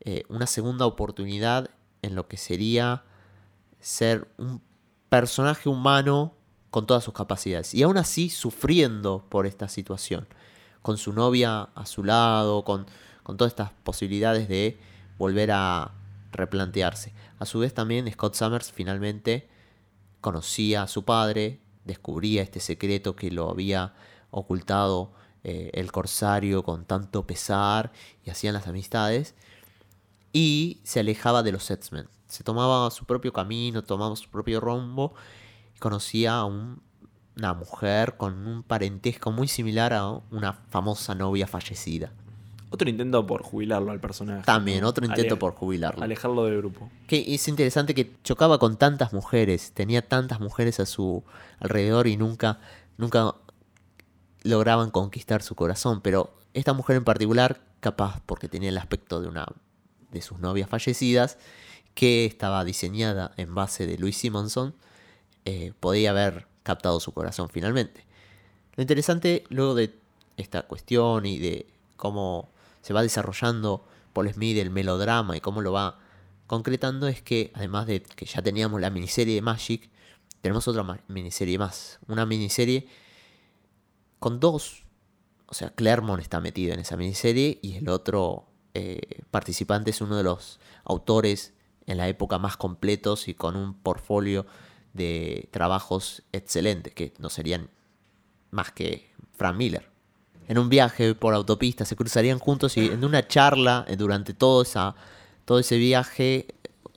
[0.00, 1.70] eh, una segunda oportunidad
[2.02, 3.02] en lo que sería
[3.80, 4.62] ser un
[5.08, 6.34] personaje humano
[6.70, 10.28] con todas sus capacidades y aún así sufriendo por esta situación,
[10.82, 12.86] con su novia a su lado, con,
[13.24, 14.78] con todas estas posibilidades de
[15.18, 15.92] volver a
[16.32, 17.12] replantearse.
[17.38, 19.48] A su vez también Scott Summers finalmente
[20.20, 23.94] conocía a su padre, descubría este secreto que lo había
[24.30, 25.12] ocultado
[25.44, 27.92] eh, el corsario con tanto pesar
[28.24, 29.34] y hacían las amistades
[30.32, 32.08] y se alejaba de los X-Men.
[32.28, 35.14] Se tomaba su propio camino, tomaba su propio rumbo
[35.74, 36.80] y conocía a un-
[37.36, 42.12] una mujer con un parentesco muy similar a una famosa novia fallecida.
[42.72, 44.44] Otro intento por jubilarlo al personaje.
[44.44, 46.04] También, otro intento por jubilarlo.
[46.04, 46.88] Alejarlo del grupo.
[47.08, 51.24] Que es interesante que chocaba con tantas mujeres, tenía tantas mujeres a su
[51.58, 52.60] alrededor y nunca,
[52.96, 53.34] nunca
[54.42, 56.00] lograban conquistar su corazón.
[56.00, 59.46] Pero esta mujer en particular, capaz porque tenía el aspecto de una
[60.10, 61.38] de sus novias fallecidas,
[61.94, 64.74] que estaba diseñada en base de Louis Simonson,
[65.44, 68.04] eh, podía haber captado su corazón finalmente.
[68.76, 69.94] Lo interesante luego de
[70.36, 72.48] esta cuestión y de cómo
[72.82, 75.98] se va desarrollando Paul Smith el melodrama y cómo lo va
[76.46, 79.88] concretando es que además de que ya teníamos la miniserie de Magic,
[80.40, 81.98] tenemos otra miniserie más.
[82.08, 82.88] Una miniserie
[84.20, 84.84] con dos,
[85.46, 90.16] o sea, Claremont está metido en esa miniserie y el otro eh, participante es uno
[90.16, 91.54] de los autores
[91.86, 94.46] en la época más completos y con un portfolio
[94.92, 97.68] de trabajos excelentes, que no serían
[98.50, 99.90] más que Frank Miller.
[100.46, 104.62] En un viaje por autopista se cruzarían juntos y en una charla eh, durante todo,
[104.62, 104.94] esa,
[105.44, 106.46] todo ese viaje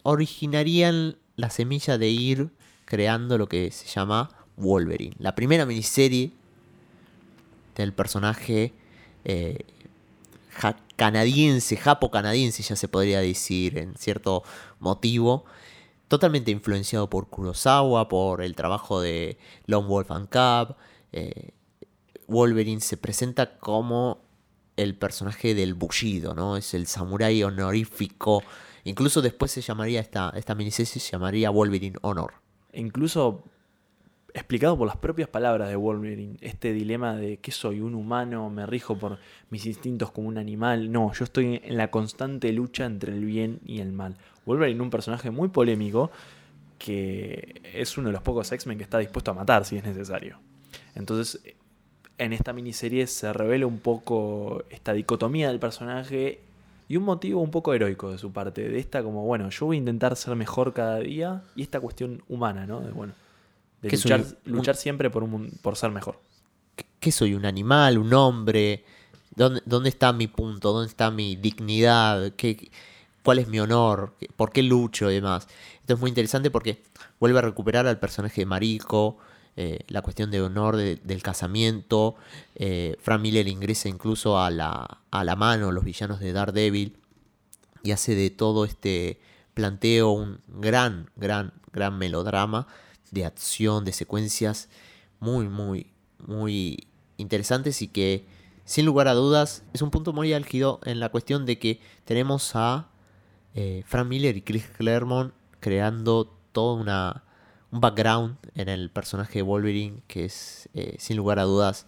[0.03, 2.51] originarían la semilla de ir
[2.85, 5.15] creando lo que se llama Wolverine.
[5.19, 6.33] La primera miniserie
[7.75, 8.73] del personaje
[9.25, 9.65] eh,
[10.95, 14.43] canadiense, japo-canadiense ya se podría decir en cierto
[14.79, 15.45] motivo,
[16.07, 20.75] totalmente influenciado por Kurosawa, por el trabajo de Lone Wolf and Cub.
[21.11, 21.51] eh,
[22.27, 24.19] Wolverine se presenta como
[24.77, 26.57] el personaje del bullido, ¿no?
[26.57, 28.43] Es el samurái honorífico.
[28.85, 32.33] Incluso después se llamaría esta, esta miniserie se llamaría Wolverine Honor.
[32.73, 33.43] Incluso
[34.33, 38.65] explicado por las propias palabras de Wolverine, este dilema de que soy un humano, me
[38.65, 39.19] rijo por
[39.49, 40.91] mis instintos como un animal.
[40.91, 44.17] No, yo estoy en la constante lucha entre el bien y el mal.
[44.45, 46.11] Wolverine, un personaje muy polémico,
[46.79, 50.39] que es uno de los pocos X-Men que está dispuesto a matar si es necesario.
[50.95, 51.41] Entonces,
[52.17, 56.41] en esta miniserie se revela un poco esta dicotomía del personaje
[56.87, 58.67] y un motivo un poco heroico de su parte.
[58.67, 62.23] De esta como, bueno, yo voy a intentar ser mejor cada día y esta cuestión
[62.27, 62.81] humana, ¿no?
[62.81, 63.13] De, bueno,
[63.83, 66.19] de luchar, un- luchar un- siempre por, un, por ser mejor.
[66.99, 67.33] ¿Qué soy?
[67.35, 67.97] ¿Un animal?
[67.97, 68.83] ¿Un hombre?
[69.35, 70.71] ¿Dónde, dónde está mi punto?
[70.73, 72.31] ¿Dónde está mi dignidad?
[72.35, 72.71] ¿Qué,
[73.23, 74.15] ¿Cuál es mi honor?
[74.19, 75.47] ¿Qué- ¿Por qué lucho y demás?
[75.81, 76.81] Esto es muy interesante porque
[77.19, 79.17] vuelve a recuperar al personaje de Mariko,
[79.55, 82.15] eh, la cuestión de honor de- del casamiento.
[82.55, 86.97] Eh, Frank Miller ingresa incluso a la, a la mano los villanos de Daredevil
[87.83, 89.19] y hace de todo este
[89.53, 92.65] planteo un gran, gran, gran melodrama
[93.13, 94.69] de acción, de secuencias
[95.19, 95.91] muy, muy,
[96.25, 98.25] muy interesantes y que
[98.65, 102.55] sin lugar a dudas es un punto muy álgido en la cuestión de que tenemos
[102.55, 102.89] a
[103.55, 107.23] eh, Frank Miller y Chris Claremont creando todo una,
[107.71, 111.85] un background en el personaje de Wolverine que es eh, sin lugar a dudas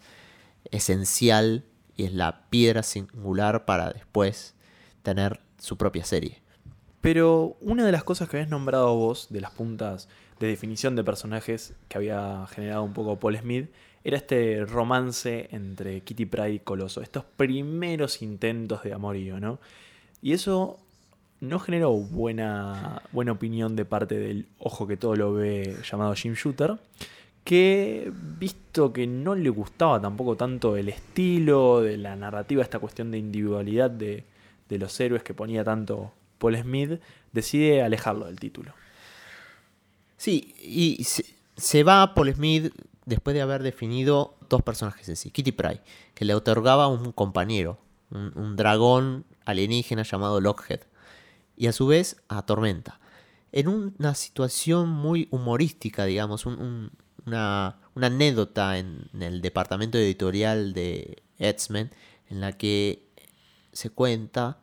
[0.71, 1.63] esencial
[1.97, 4.53] y es la piedra singular para después
[5.01, 6.41] tener su propia serie.
[7.01, 10.09] Pero una de las cosas que habías nombrado vos, de las puntas
[10.39, 13.69] de definición de personajes que había generado un poco Paul Smith,
[14.03, 17.01] era este romance entre Kitty Pryde y Coloso.
[17.01, 19.59] Estos primeros intentos de amorío, ¿no?
[20.21, 20.77] Y eso
[21.41, 26.33] no generó buena, buena opinión de parte del ojo que todo lo ve llamado Jim
[26.33, 26.77] Shooter,
[27.43, 33.11] que visto que no le gustaba tampoco tanto el estilo de la narrativa, esta cuestión
[33.11, 34.23] de individualidad de,
[34.69, 36.99] de los héroes que ponía tanto Paul Smith,
[37.31, 38.73] decide alejarlo del título.
[40.18, 41.26] Sí, y se,
[41.57, 42.74] se va Paul Smith
[43.05, 45.32] después de haber definido dos personajes en sí.
[45.32, 45.82] Kitty Pryde,
[46.13, 47.80] que le otorgaba un compañero,
[48.11, 50.82] un, dragón alienígena llamado Lockhead.
[51.57, 52.99] Y a su vez a Tormenta.
[53.51, 56.91] En una situación muy humorística, digamos, un- un-
[57.26, 61.91] una, una anécdota en, en el departamento editorial de X-Men,
[62.30, 63.07] en la que
[63.72, 64.59] se cuenta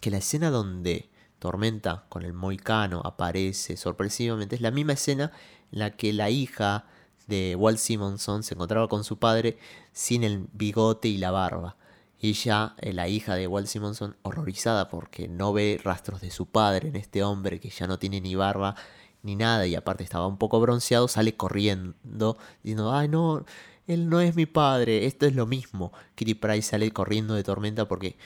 [0.00, 1.09] que la escena donde
[1.40, 5.32] Tormenta con el moicano aparece sorpresivamente es la misma escena
[5.72, 6.84] en la que la hija
[7.26, 9.58] de Walt Simonson se encontraba con su padre
[9.92, 11.76] sin el bigote y la barba.
[12.20, 16.46] Y ella, eh, la hija de Walt Simonson, horrorizada porque no ve rastros de su
[16.46, 18.76] padre en este hombre que ya no tiene ni barba
[19.22, 23.44] ni nada y aparte estaba un poco bronceado, sale corriendo diciendo, ay no,
[23.86, 25.92] él no es mi padre, esto es lo mismo.
[26.14, 28.16] Kitty Pryde sale corriendo de Tormenta porque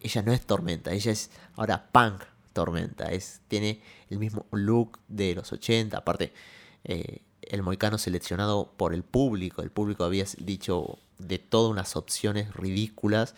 [0.00, 2.22] ella no es Tormenta, ella es ahora Punk
[2.52, 3.80] Tormenta, es, tiene
[4.10, 6.32] el mismo look de los 80, aparte
[6.84, 12.52] eh, el moicano seleccionado por el público, el público había dicho de todas unas opciones
[12.54, 13.34] ridículas,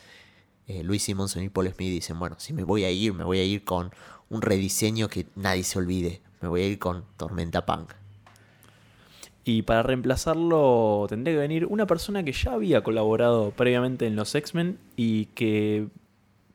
[0.66, 3.38] eh, Luis Simonson y Paul Smith dicen, bueno, si me voy a ir, me voy
[3.38, 3.92] a ir con
[4.30, 7.92] un rediseño que nadie se olvide, me voy a ir con Tormenta Punk.
[9.44, 14.34] Y para reemplazarlo tendría que venir una persona que ya había colaborado previamente en los
[14.34, 15.88] X-Men y que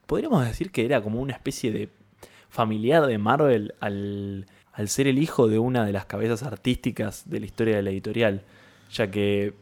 [0.07, 1.89] podríamos decir que era como una especie de
[2.49, 4.45] familiar de Marvel al,
[4.87, 8.43] ser el hijo de una de las cabezas artísticas de la historia de la editorial,
[8.91, 9.53] ya que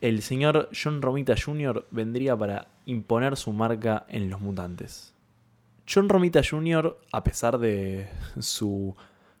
[0.00, 1.86] el señor John Romita Jr.
[1.90, 5.14] vendría para imponer su marca en los mutantes.
[5.92, 8.08] John Romita Jr., a pesar de
[8.40, 8.94] su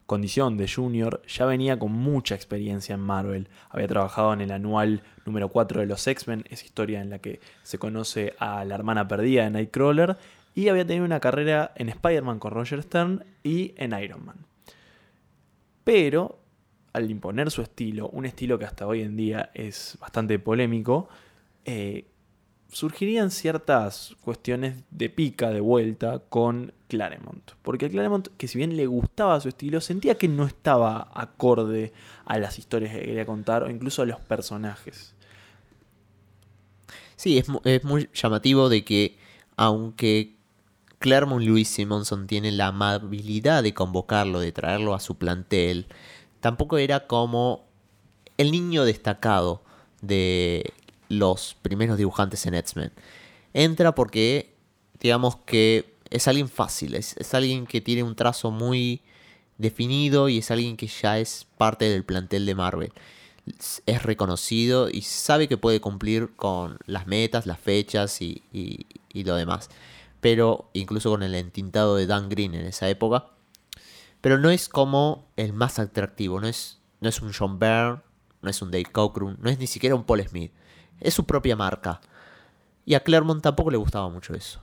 [0.06, 3.48] condición de junior, ya venía con mucha experiencia en Marvel.
[3.70, 7.40] Había trabajado en el anual número 4 de los X-Men, esa historia en la que
[7.62, 10.16] se conoce a la hermana perdida de Nightcrawler,
[10.54, 14.46] y había tenido una carrera en Spider-Man con Roger Stern y en Iron Man.
[15.82, 16.38] Pero,
[16.92, 21.08] al imponer su estilo, un estilo que hasta hoy en día es bastante polémico,
[21.64, 22.06] eh,
[22.70, 27.52] surgirían ciertas cuestiones de pica de vuelta con Claremont.
[27.62, 31.92] Porque Claremont, que si bien le gustaba su estilo, sentía que no estaba acorde
[32.24, 35.14] a las historias que quería contar o incluso a los personajes.
[37.16, 39.16] Sí, es, es muy llamativo de que
[39.56, 40.33] aunque
[41.04, 45.84] Claremont Louis Simonson tiene la amabilidad de convocarlo, de traerlo a su plantel,
[46.40, 47.66] tampoco era como
[48.38, 49.60] el niño destacado
[50.00, 50.72] de
[51.10, 52.90] los primeros dibujantes en X-Men.
[53.52, 54.54] Entra porque,
[54.98, 59.02] digamos que es alguien fácil, es, alguien que tiene un trazo muy
[59.58, 62.92] definido y es alguien que ya es parte del plantel de Marvel.
[63.84, 69.36] Es reconocido y sabe que puede cumplir con las metas, las fechas y- y lo
[69.36, 69.68] demás.
[70.24, 73.26] Pero incluso con el entintado de Dan Green en esa época.
[74.22, 76.40] Pero no es como el más atractivo.
[76.40, 78.00] No es, no es un John Byrne,
[78.40, 80.50] no es un Dave Cockrum, no es ni siquiera un Paul Smith.
[80.98, 82.00] Es su propia marca.
[82.86, 84.62] Y a Claremont tampoco le gustaba mucho eso.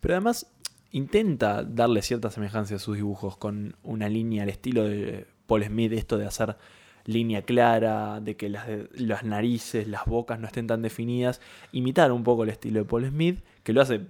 [0.00, 0.46] Pero además
[0.90, 5.92] intenta darle cierta semejanza a sus dibujos con una línea al estilo de Paul Smith,
[5.92, 6.56] esto de hacer
[7.04, 12.24] línea clara, de que las, las narices, las bocas no estén tan definidas, imitar un
[12.24, 14.06] poco el estilo de Paul Smith, que lo hace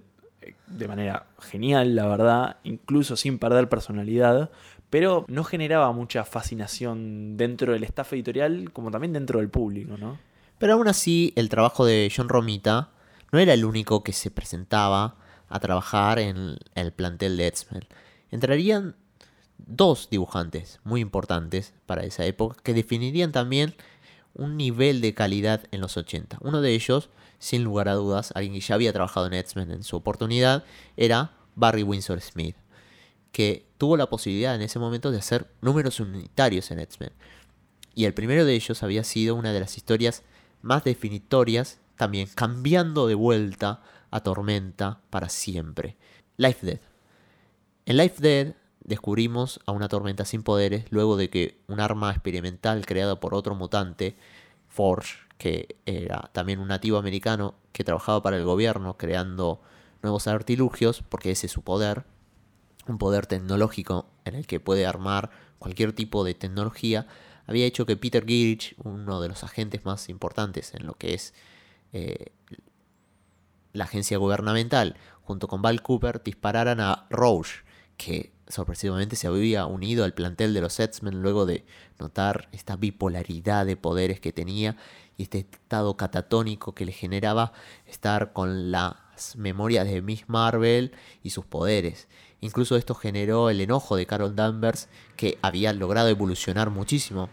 [0.66, 4.50] de manera genial, la verdad, incluso sin perder personalidad,
[4.90, 10.18] pero no generaba mucha fascinación dentro del staff editorial como también dentro del público, ¿no?
[10.58, 12.90] Pero aún así, el trabajo de John Romita
[13.30, 15.16] no era el único que se presentaba
[15.48, 17.84] a trabajar en el plantel de X-Men.
[18.30, 18.96] Entrarían
[19.58, 23.74] dos dibujantes muy importantes para esa época que definirían también
[24.34, 26.38] un nivel de calidad en los 80.
[26.40, 29.82] Uno de ellos, sin lugar a dudas, alguien que ya había trabajado en X-Men en
[29.82, 30.64] su oportunidad,
[30.96, 32.56] era Barry Windsor Smith,
[33.32, 37.12] que tuvo la posibilidad en ese momento de hacer números unitarios en X-Men.
[37.94, 40.22] Y el primero de ellos había sido una de las historias
[40.62, 45.96] más definitorias, también cambiando de vuelta a Tormenta para siempre.
[46.36, 46.80] Life Dead.
[47.86, 48.54] En Life Dead
[48.88, 53.54] descubrimos a una tormenta sin poderes luego de que un arma experimental creada por otro
[53.54, 54.16] mutante,
[54.66, 59.60] Forge, que era también un nativo americano que trabajaba para el gobierno creando
[60.02, 62.04] nuevos artilugios, porque ese es su poder,
[62.86, 67.06] un poder tecnológico en el que puede armar cualquier tipo de tecnología,
[67.46, 71.34] había hecho que Peter Gilch, uno de los agentes más importantes en lo que es
[71.92, 72.32] eh,
[73.72, 77.64] la agencia gubernamental, junto con Val Cooper, dispararan a Roche,
[77.96, 81.64] que sorpresivamente se había unido al plantel de los X-Men luego de
[81.98, 84.76] notar esta bipolaridad de poderes que tenía
[85.16, 87.52] y este estado catatónico que le generaba
[87.86, 88.96] estar con las
[89.36, 90.92] memorias de Miss Marvel
[91.22, 92.08] y sus poderes.
[92.40, 97.28] Incluso esto generó el enojo de Carol Danvers, que había logrado evolucionar muchísimo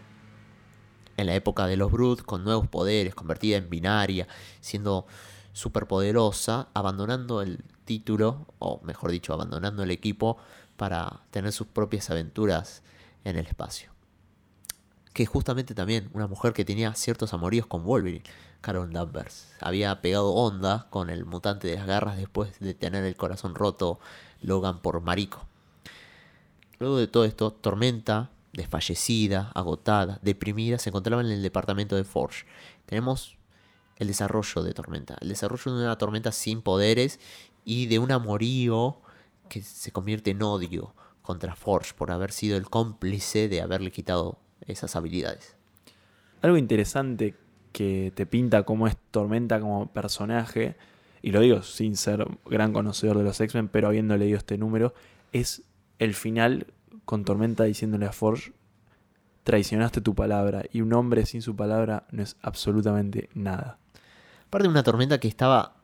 [1.16, 4.26] en la época de los Brood, con nuevos poderes, convertida en binaria,
[4.60, 5.06] siendo
[5.52, 10.36] superpoderosa, abandonando el título, o mejor dicho, abandonando el equipo
[10.76, 12.82] para tener sus propias aventuras
[13.24, 13.90] en el espacio.
[15.12, 18.24] Que justamente también una mujer que tenía ciertos amoríos con Wolverine,
[18.60, 19.52] Carol Danvers.
[19.60, 23.98] Había pegado onda con el mutante de las garras después de tener el corazón roto
[24.42, 25.46] Logan por Marico.
[26.78, 32.44] Luego de todo esto, Tormenta, desfallecida, agotada, deprimida, se encontraba en el departamento de Forge.
[32.86, 33.36] Tenemos
[33.96, 37.18] el desarrollo de Tormenta, el desarrollo de una Tormenta sin poderes
[37.64, 38.98] y de un amorío
[39.48, 44.38] que se convierte en odio contra Forge por haber sido el cómplice de haberle quitado
[44.66, 45.56] esas habilidades.
[46.42, 47.34] Algo interesante
[47.72, 50.76] que te pinta cómo es Tormenta como personaje,
[51.22, 54.94] y lo digo sin ser gran conocedor de los X-Men, pero habiendo leído este número,
[55.32, 55.62] es
[55.98, 56.66] el final
[57.04, 58.52] con Tormenta diciéndole a Forge,
[59.44, 63.78] traicionaste tu palabra, y un hombre sin su palabra no es absolutamente nada.
[64.46, 65.76] Aparte de una tormenta que estaba...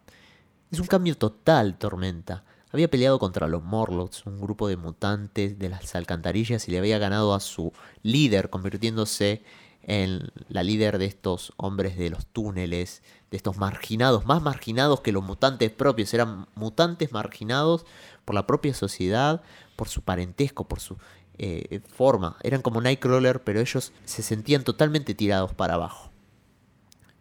[0.70, 2.44] Es un cambio total, Tormenta.
[2.72, 6.98] Había peleado contra los Morlocks, un grupo de mutantes de las alcantarillas, y le había
[6.98, 9.42] ganado a su líder, convirtiéndose
[9.82, 15.12] en la líder de estos hombres de los túneles, de estos marginados, más marginados que
[15.12, 17.84] los mutantes propios, eran mutantes marginados
[18.24, 19.42] por la propia sociedad,
[19.76, 20.96] por su parentesco, por su
[21.36, 22.36] eh, forma.
[22.42, 26.10] Eran como Nightcrawler, pero ellos se sentían totalmente tirados para abajo.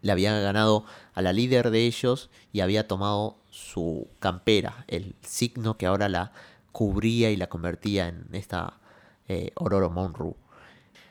[0.02, 5.78] Le había ganado a la líder de ellos y había tomado su campera, el signo
[5.78, 6.32] que ahora la
[6.72, 8.80] cubría y la convertía en esta
[9.28, 9.52] eh,
[9.92, 10.36] Monroe.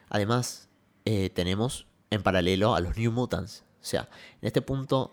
[0.09, 0.69] Además,
[1.05, 3.65] eh, tenemos en paralelo a los New Mutants.
[3.81, 4.09] O sea,
[4.41, 5.13] en este punto,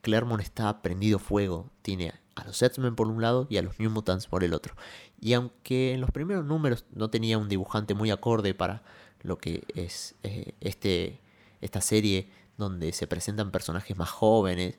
[0.00, 1.70] Claremont está prendido fuego.
[1.82, 4.74] Tiene a los X-Men por un lado y a los New Mutants por el otro.
[5.20, 8.82] Y aunque en los primeros números no tenía un dibujante muy acorde para
[9.22, 11.20] lo que es eh, este,
[11.60, 14.78] esta serie donde se presentan personajes más jóvenes,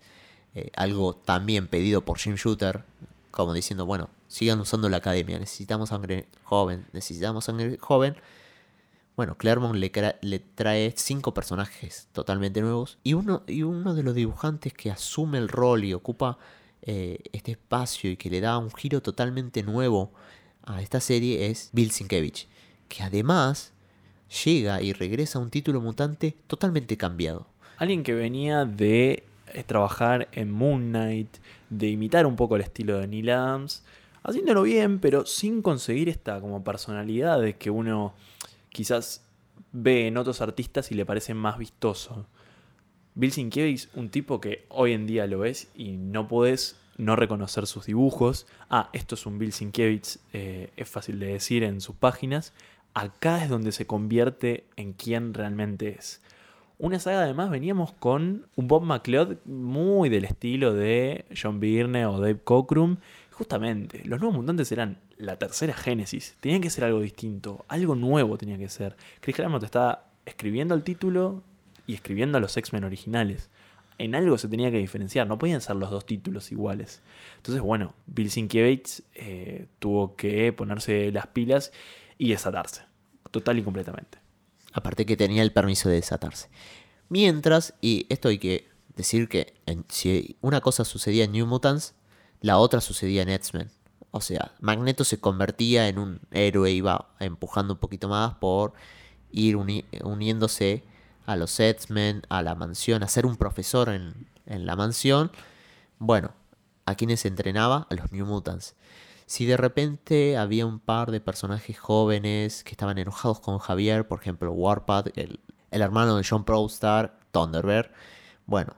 [0.55, 2.83] eh, algo también pedido por Jim Shooter,
[3.31, 8.15] como diciendo, bueno, sigan usando la academia, necesitamos sangre joven, necesitamos sangre joven.
[9.15, 14.73] Bueno, Claremont le, trae cinco personajes totalmente nuevos y uno, y uno de los dibujantes
[14.73, 16.37] que asume el rol y ocupa
[16.81, 20.11] eh, este espacio y que le da un giro totalmente nuevo
[20.63, 22.47] a esta serie es Bill Sienkiewicz,
[22.87, 23.73] que además
[24.45, 27.47] llega y regresa a un título mutante totalmente cambiado.
[27.77, 29.23] Alguien que venía de
[29.65, 31.37] trabajar en Moon Knight,
[31.69, 33.83] de imitar un poco el estilo de Neil Adams,
[34.23, 38.13] haciéndolo bien, pero sin conseguir esta como personalidad de que uno
[38.69, 39.23] quizás
[39.71, 42.25] ve en otros artistas y le parece más vistoso.
[43.15, 47.67] Bill Sienkiewicz, un tipo que hoy en día lo ves y no puedes no reconocer
[47.67, 48.47] sus dibujos.
[48.69, 52.53] Ah, esto es un Bill Sienkiewicz, eh, es fácil de decir en sus páginas.
[52.93, 56.21] Acá es donde se convierte en quien realmente es.
[56.81, 62.19] Una saga además veníamos con un Bob McLeod muy del estilo de John Byrne o
[62.19, 62.97] Dave Cockrum.
[63.29, 66.35] Justamente, los nuevos mutantes eran la tercera génesis.
[66.39, 68.95] Tenían que ser algo distinto, algo nuevo tenía que ser.
[69.19, 71.43] Chris Claremont está escribiendo el título
[71.85, 73.51] y escribiendo a los X-Men originales.
[73.99, 77.03] En algo se tenía que diferenciar, no podían ser los dos títulos iguales.
[77.37, 81.73] Entonces, bueno, Bill Sienkiewicz eh, tuvo que ponerse las pilas
[82.17, 82.81] y desatarse,
[83.29, 84.20] total y completamente.
[84.73, 86.49] Aparte que tenía el permiso de desatarse.
[87.09, 89.53] Mientras, y esto hay que decir que
[89.89, 91.93] si una cosa sucedía en New Mutants,
[92.39, 93.69] la otra sucedía en X-Men.
[94.11, 98.73] O sea, Magneto se convertía en un héroe, iba empujando un poquito más por
[99.31, 100.83] ir uniéndose
[101.25, 105.31] a los X-Men, a la mansión, a ser un profesor en, en la mansión.
[105.99, 106.33] Bueno,
[106.85, 107.87] ¿a quienes entrenaba?
[107.89, 108.75] A los New Mutants.
[109.31, 114.19] Si de repente había un par de personajes jóvenes que estaban enojados con Javier, por
[114.19, 115.39] ejemplo, Warpath, el,
[115.71, 117.91] el hermano de John Proudstar, Thunderbird,
[118.45, 118.75] bueno,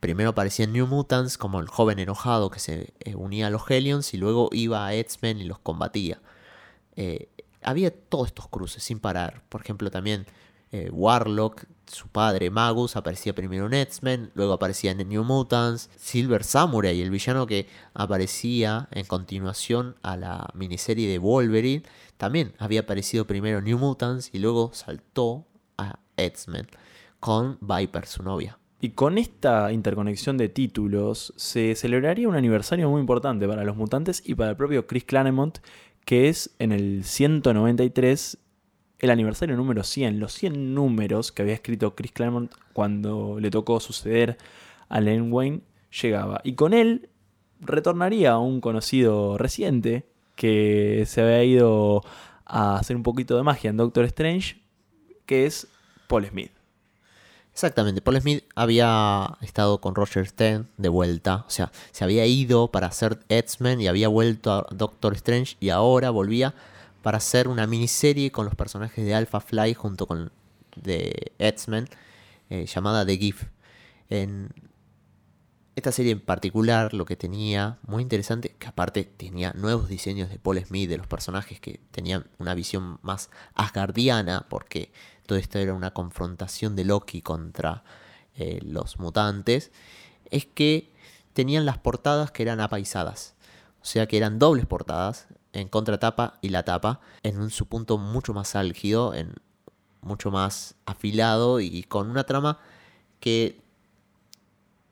[0.00, 4.12] primero aparecían New Mutants como el joven enojado que se eh, unía a los Hellions
[4.12, 6.20] y luego iba a X-Men y los combatía.
[6.96, 7.28] Eh,
[7.62, 9.44] había todos estos cruces sin parar.
[9.48, 10.26] Por ejemplo, también
[10.72, 15.90] eh, Warlock, su padre Magus, aparecía primero en X-Men, luego aparecía en The New Mutants,
[15.96, 21.82] Silver Samurai, el villano que aparecía en continuación a la miniserie de Wolverine,
[22.16, 26.68] también había aparecido primero en New Mutants y luego saltó a X-Men
[27.20, 28.58] con Viper, su novia.
[28.80, 34.22] Y con esta interconexión de títulos se celebraría un aniversario muy importante para los mutantes
[34.26, 35.58] y para el propio Chris Claremont,
[36.04, 38.38] que es en el 193
[39.02, 43.80] el aniversario número 100, los 100 números que había escrito Chris Claremont cuando le tocó
[43.80, 44.38] suceder
[44.88, 45.60] a Len Wayne
[46.00, 46.40] llegaba.
[46.44, 47.10] Y con él
[47.60, 52.02] retornaría un conocido reciente, que se había ido
[52.46, 54.62] a hacer un poquito de magia en Doctor Strange,
[55.26, 55.66] que es
[56.06, 56.52] Paul Smith.
[57.52, 62.70] Exactamente, Paul Smith había estado con Roger Stern de vuelta, o sea, se había ido
[62.70, 66.54] para hacer X-Men y había vuelto a Doctor Strange y ahora volvía
[67.02, 70.32] para hacer una miniserie con los personajes de Alpha Fly junto con
[70.76, 71.88] de X-Men
[72.48, 73.44] eh, llamada The Gift.
[74.08, 74.50] En
[75.74, 80.38] esta serie en particular lo que tenía muy interesante, que aparte tenía nuevos diseños de
[80.38, 84.92] Paul Smith, de los personajes que tenían una visión más asgardiana, porque
[85.26, 87.84] todo esto era una confrontación de Loki contra
[88.36, 89.72] eh, los mutantes,
[90.30, 90.92] es que
[91.32, 93.34] tenían las portadas que eran apaisadas.
[93.80, 97.98] O sea que eran dobles portadas, en contratapa y la tapa, en un su punto
[97.98, 99.34] mucho más álgido, en
[100.00, 102.58] mucho más afilado y con una trama
[103.20, 103.60] que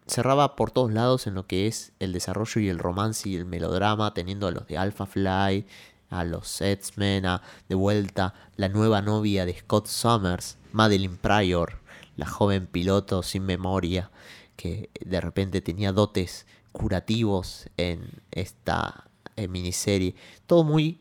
[0.06, 3.44] cerraba por todos lados en lo que es el desarrollo y el romance y el
[3.44, 5.66] melodrama, teniendo a los de Alpha Fly,
[6.10, 11.78] a los X-Men, a de vuelta la nueva novia de Scott Summers, Madeline Pryor,
[12.16, 14.10] la joven piloto sin memoria,
[14.56, 19.09] que de repente tenía dotes curativos en esta
[19.48, 20.14] miniserie.
[20.46, 21.00] Todo muy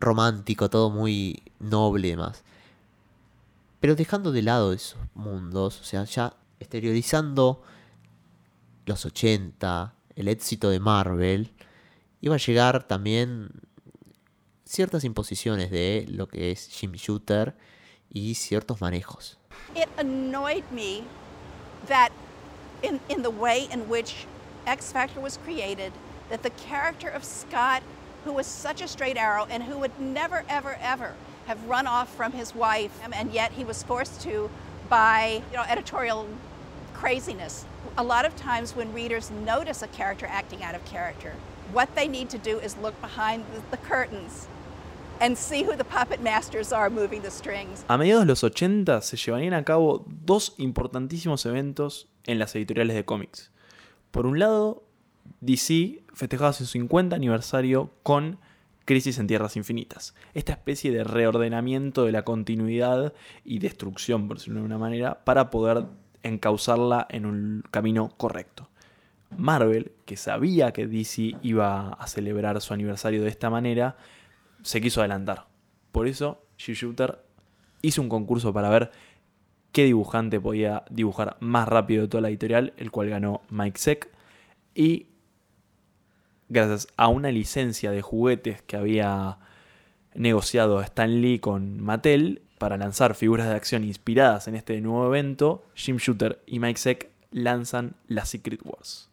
[0.00, 2.44] romántico, todo muy noble y demás.
[3.80, 7.62] Pero dejando de lado esos mundos, o sea, ya exteriorizando
[8.86, 11.52] los 80, el éxito de Marvel,
[12.20, 13.50] iba a llegar también
[14.64, 17.56] ciertas imposiciones de lo que es Jim Shooter
[18.10, 19.38] y ciertos manejos.
[19.74, 21.02] It annoyed me
[21.88, 22.10] that
[22.82, 24.26] in the way in which
[24.66, 25.92] X Factor was created,
[26.30, 27.82] that the character of Scott,
[28.24, 31.14] who was such a straight arrow and who would never, ever, ever
[31.46, 34.50] have run off from his wife, and yet he was forced to
[34.88, 36.28] by you know, editorial
[36.92, 37.64] craziness.
[37.96, 41.32] A lot of times when readers notice a character acting out of character,
[41.72, 44.48] what they need to do is look behind the, curtains
[45.20, 47.84] and see who the puppet masters are moving the strings.
[47.88, 52.96] A mediados de los 80 se llevarían a cabo dos importantísimos eventos en las editoriales
[52.96, 53.50] de cómics.
[54.10, 54.82] Por un lado,
[55.40, 58.38] DC festejaba su 50 aniversario con
[58.84, 60.14] Crisis en Tierras Infinitas.
[60.34, 63.12] Esta especie de reordenamiento de la continuidad
[63.44, 65.84] y destrucción, por decirlo de una manera, para poder
[66.22, 68.70] encauzarla en un camino correcto.
[69.36, 73.96] Marvel, que sabía que DC iba a celebrar su aniversario de esta manera,
[74.62, 75.46] se quiso adelantar.
[75.92, 77.22] Por eso, G Shooter
[77.82, 78.90] hizo un concurso para ver
[79.72, 84.08] qué dibujante podía dibujar más rápido de toda la editorial, el cual ganó Mike Seck.
[84.74, 85.07] Y
[86.48, 89.38] gracias a una licencia de juguetes que había
[90.14, 95.64] negociado Stan Lee con Mattel para lanzar figuras de acción inspiradas en este nuevo evento,
[95.74, 99.08] Jim Shooter y Mike Seck lanzan la Secret Wars.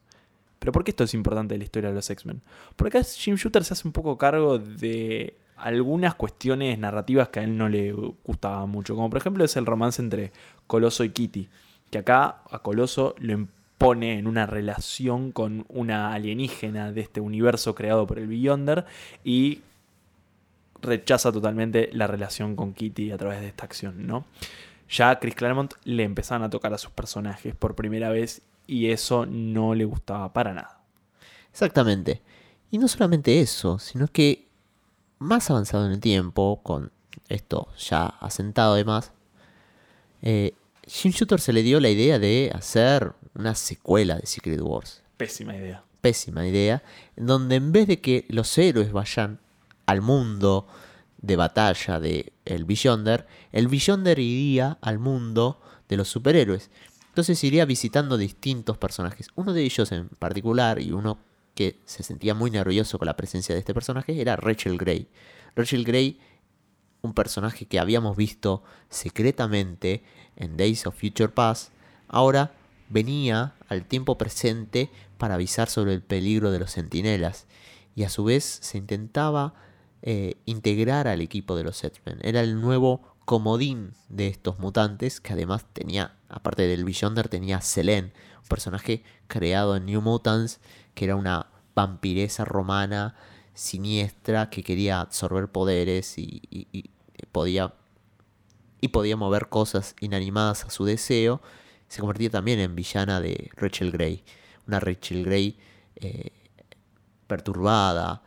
[0.59, 2.41] Pero ¿por qué esto es importante en la historia de los X-Men?
[2.75, 7.43] Porque acá Jim Shooter se hace un poco cargo de algunas cuestiones narrativas que a
[7.43, 10.31] él no le gustaban mucho, como por ejemplo es el romance entre
[10.67, 11.49] Coloso y Kitty,
[11.91, 13.33] que acá a Coloso lo
[13.77, 18.85] pone en una relación con una alienígena de este universo creado por el Beyonder
[19.23, 19.61] y
[20.81, 24.25] rechaza totalmente la relación con Kitty a través de esta acción, ¿no?
[24.89, 28.91] Ya a Chris Claremont le empezaban a tocar a sus personajes por primera vez y
[28.91, 30.79] eso no le gustaba para nada.
[31.51, 32.21] Exactamente.
[32.71, 34.47] Y no solamente eso, sino que
[35.19, 36.91] más avanzado en el tiempo, con
[37.29, 39.11] esto ya asentado además,
[40.21, 40.53] eh,
[40.87, 45.01] Jim Shooter se le dio la idea de hacer una secuela de Secret Wars.
[45.17, 45.83] Pésima idea.
[46.01, 46.83] Pésima idea.
[47.15, 49.39] En donde en vez de que los héroes vayan
[49.85, 50.67] al mundo
[51.17, 55.59] de batalla de el Beyonder, el Beyonder iría al mundo
[55.89, 56.69] de los superhéroes.
[57.09, 59.29] Entonces iría visitando distintos personajes.
[59.35, 61.17] Uno de ellos en particular, y uno
[61.53, 65.07] que se sentía muy nervioso con la presencia de este personaje, era Rachel Grey.
[65.55, 66.19] Rachel Grey,
[67.01, 70.03] un personaje que habíamos visto secretamente
[70.35, 71.71] en Days of Future Past,
[72.09, 72.51] ahora
[72.89, 77.47] venía al tiempo presente para avisar sobre el peligro de los centinelas.
[77.95, 79.53] Y a su vez se intentaba
[80.01, 82.19] eh, integrar al equipo de los X-Men.
[82.21, 88.13] Era el nuevo comodín de estos mutantes, que además tenía, aparte del Beyonder, tenía Selene,
[88.41, 90.59] un personaje creado en New Mutants,
[90.93, 93.15] que era una vampiresa romana
[93.55, 96.41] siniestra que quería absorber poderes y,
[97.31, 97.73] podía
[98.81, 101.41] y podía mover cosas inanimadas a su deseo.
[101.95, 104.21] Se convertía también en villana de Rachel Grey,
[104.67, 105.57] una Rachel Grey
[105.95, 106.31] eh,
[107.25, 108.21] perturbada,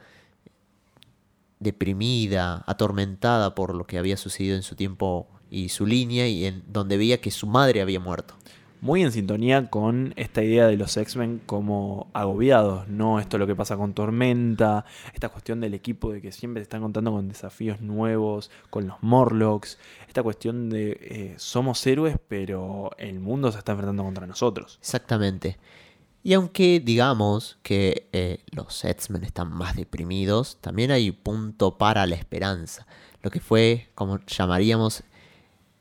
[1.61, 6.65] deprimida, atormentada por lo que había sucedido en su tiempo y su línea y en
[6.67, 8.37] donde veía que su madre había muerto.
[8.81, 13.21] Muy en sintonía con esta idea de los X-Men como agobiados, ¿no?
[13.21, 16.65] Esto es lo que pasa con Tormenta, esta cuestión del equipo de que siempre se
[16.65, 22.91] están contando con desafíos nuevos, con los Morlocks, esta cuestión de eh, somos héroes, pero
[22.99, 24.79] el mundo se está enfrentando contra nosotros.
[24.81, 25.59] Exactamente.
[26.23, 32.17] Y aunque digamos que eh, los X-Men están más deprimidos, también hay punto para la
[32.17, 32.87] esperanza.
[33.23, 35.05] Lo que fue, como llamaríamos,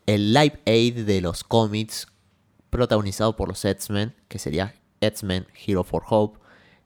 [0.06, 2.08] el Live Aid de los cómics
[2.70, 6.38] protagonizado por los X-Men, que sería X-Men Hero for Hope,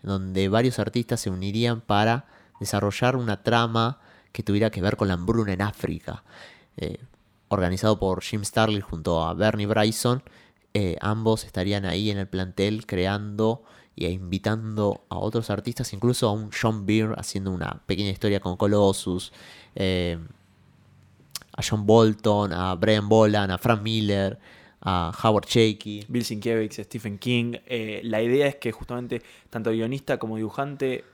[0.03, 2.27] donde varios artistas se unirían para
[2.61, 4.01] desarrollar una trama
[4.33, 6.25] que tuviera que ver con la hambruna en África.
[6.77, 6.99] Eh,
[7.49, 10.23] organizado por Jim Starlin junto a Bernie Bryson,
[10.75, 13.63] eh, ambos estarían ahí en el plantel creando
[13.95, 18.57] e invitando a otros artistas, incluso a un John Beer haciendo una pequeña historia con
[18.57, 19.33] Colossus,
[19.75, 20.19] eh,
[21.55, 24.39] a John Bolton, a Brian Boland, a Frank Miller,
[24.83, 26.05] a Howard Shakey.
[26.09, 27.55] Bill Sienkiewicz, Stephen King.
[27.67, 31.05] Eh, la idea es que justamente tanto guionista como dibujante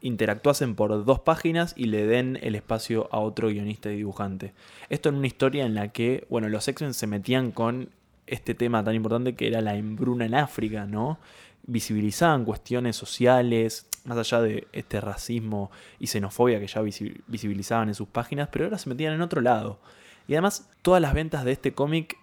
[0.00, 4.52] interactuasen por dos páginas y le den el espacio a otro guionista y dibujante.
[4.90, 7.90] Esto en una historia en la que, bueno, los X-Men se metían con
[8.26, 11.18] este tema tan importante que era la embruna en África, ¿no?
[11.64, 16.82] Visibilizaban cuestiones sociales, más allá de este racismo y xenofobia que ya
[17.26, 19.78] visibilizaban en sus páginas, pero ahora se metían en otro lado.
[20.28, 22.16] Y además, todas las ventas de este cómic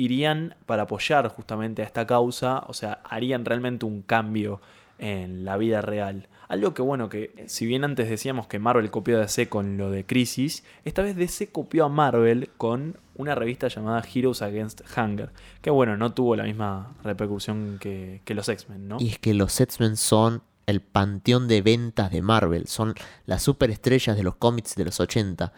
[0.00, 4.60] irían para apoyar justamente a esta causa, o sea, harían realmente un cambio
[4.98, 6.28] en la vida real.
[6.48, 9.90] Algo que bueno, que si bien antes decíamos que Marvel copió a DC con lo
[9.90, 15.30] de Crisis, esta vez DC copió a Marvel con una revista llamada Heroes Against Hunger,
[15.60, 18.96] que bueno, no tuvo la misma repercusión que, los X-Men, ¿no?
[19.00, 22.94] Y es que los X-Men son el panteón de ventas de Marvel, son
[23.26, 25.52] las superestrellas de los cómics de los 80.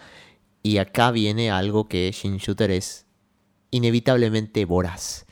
[0.65, 3.07] Y acá viene algo que Jim Shooter es
[3.73, 5.27] inevitablemente voraz.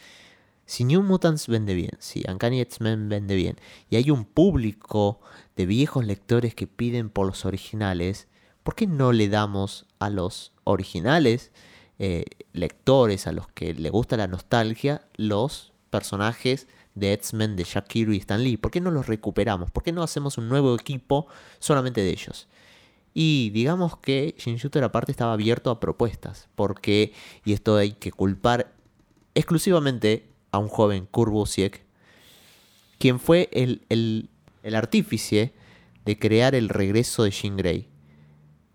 [0.66, 3.56] Si New Mutants vende bien, si Uncanny X-Men vende bien,
[3.88, 5.20] y hay un público
[5.56, 8.28] de viejos lectores que piden por los originales,
[8.62, 11.52] ¿por qué no le damos a los originales
[11.98, 17.88] eh, lectores, a los que le gusta la nostalgia, los personajes de X-Men de Jack
[17.88, 18.56] Kirby y Stan Lee?
[18.56, 19.70] ¿Por qué no los recuperamos?
[19.70, 21.26] ¿Por qué no hacemos un nuevo equipo
[21.58, 22.48] solamente de ellos?
[23.12, 27.12] Y digamos que Shooter aparte estaba abierto a propuestas, porque,
[27.44, 28.72] y esto hay que culpar
[29.34, 31.84] exclusivamente a un joven Kurt Busiek,
[32.98, 34.28] quien fue el, el,
[34.74, 35.52] artífice
[36.04, 37.88] de crear el regreso de Jean Grey,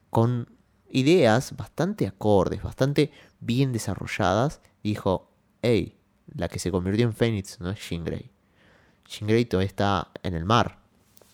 [0.09, 0.49] con
[0.89, 5.29] ideas bastante acordes, bastante bien desarrolladas, dijo,
[5.61, 5.95] hey,
[6.33, 8.31] la que se convirtió en Phoenix no es Jean Grey.
[9.07, 10.79] Jean Grey todavía está en el mar,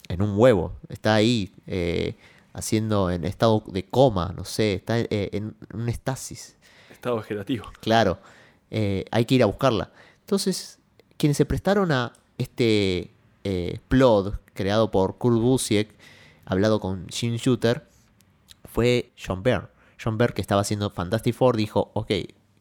[0.08, 1.54] en un huevo, está ahí.
[1.68, 2.16] Eh,
[2.54, 6.58] haciendo en estado de coma, no sé, está eh, en un estasis.
[6.92, 7.66] Estado vegetativo.
[7.80, 8.20] Claro,
[8.70, 9.92] eh, hay que ir a buscarla.
[10.22, 10.80] Entonces,
[11.18, 13.12] quienes se prestaron a este
[13.44, 15.90] eh, plot creado por Kurt Busiek,
[16.46, 17.88] hablado con Jim Shooter,
[18.66, 19.68] fue John Byrne.
[20.04, 22.12] John Byrne, que estaba haciendo Fantastic Four, dijo, ok,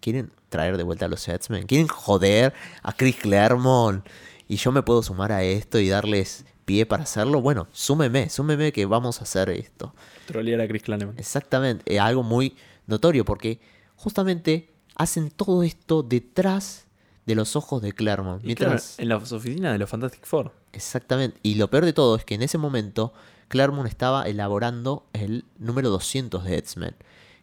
[0.00, 1.66] ¿quieren traer de vuelta a los X-Men?
[1.66, 4.06] ¿Quieren joder a Chris Claremont?
[4.48, 6.44] Y yo me puedo sumar a esto y darles
[6.88, 9.94] para hacerlo, bueno, súmeme, súmeme que vamos a hacer esto.
[10.26, 11.18] Trolear a Chris Claremont.
[11.18, 12.56] Exactamente, es algo muy
[12.86, 13.60] notorio porque
[13.96, 16.86] justamente hacen todo esto detrás
[17.26, 18.42] de los ojos de Claremont.
[18.44, 18.98] Mientras...
[18.98, 20.52] en las oficinas de los Fantastic Four.
[20.72, 23.12] Exactamente, y lo peor de todo es que en ese momento
[23.48, 26.94] Claremont estaba elaborando el número 200 de X-Men,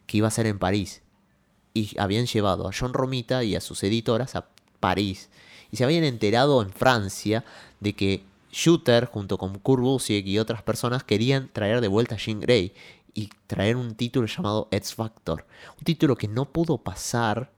[0.06, 1.02] que iba a ser en París.
[1.74, 4.48] Y habían llevado a John Romita y a sus editoras a
[4.80, 5.28] París.
[5.70, 7.44] Y se habían enterado en Francia
[7.80, 12.18] de que Shooter, junto con Kurt Busiek y otras personas, querían traer de vuelta a
[12.18, 12.72] Jean Grey
[13.14, 15.46] y traer un título llamado X Factor.
[15.78, 17.52] Un título que no pudo pasar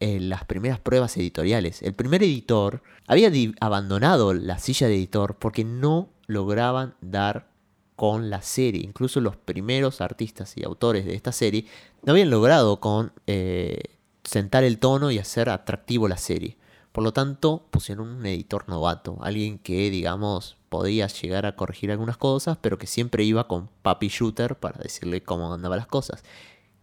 [0.00, 1.82] en las primeras pruebas editoriales.
[1.82, 7.48] El primer editor había abandonado la silla de editor porque no lograban dar
[7.96, 8.82] con la serie.
[8.82, 11.66] Incluso los primeros artistas y autores de esta serie
[12.04, 13.80] no habían logrado con eh,
[14.22, 16.56] sentar el tono y hacer atractivo la serie.
[16.98, 22.16] Por lo tanto, pusieron un editor novato, alguien que, digamos, podía llegar a corregir algunas
[22.16, 26.24] cosas, pero que siempre iba con Papi Shooter para decirle cómo andaban las cosas,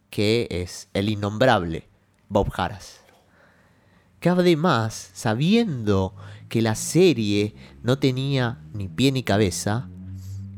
[0.09, 1.89] que es el innombrable
[2.29, 3.01] Bob Harras.
[4.21, 6.15] Que además, sabiendo
[6.47, 7.53] que la serie
[7.83, 9.89] no tenía ni pie ni cabeza,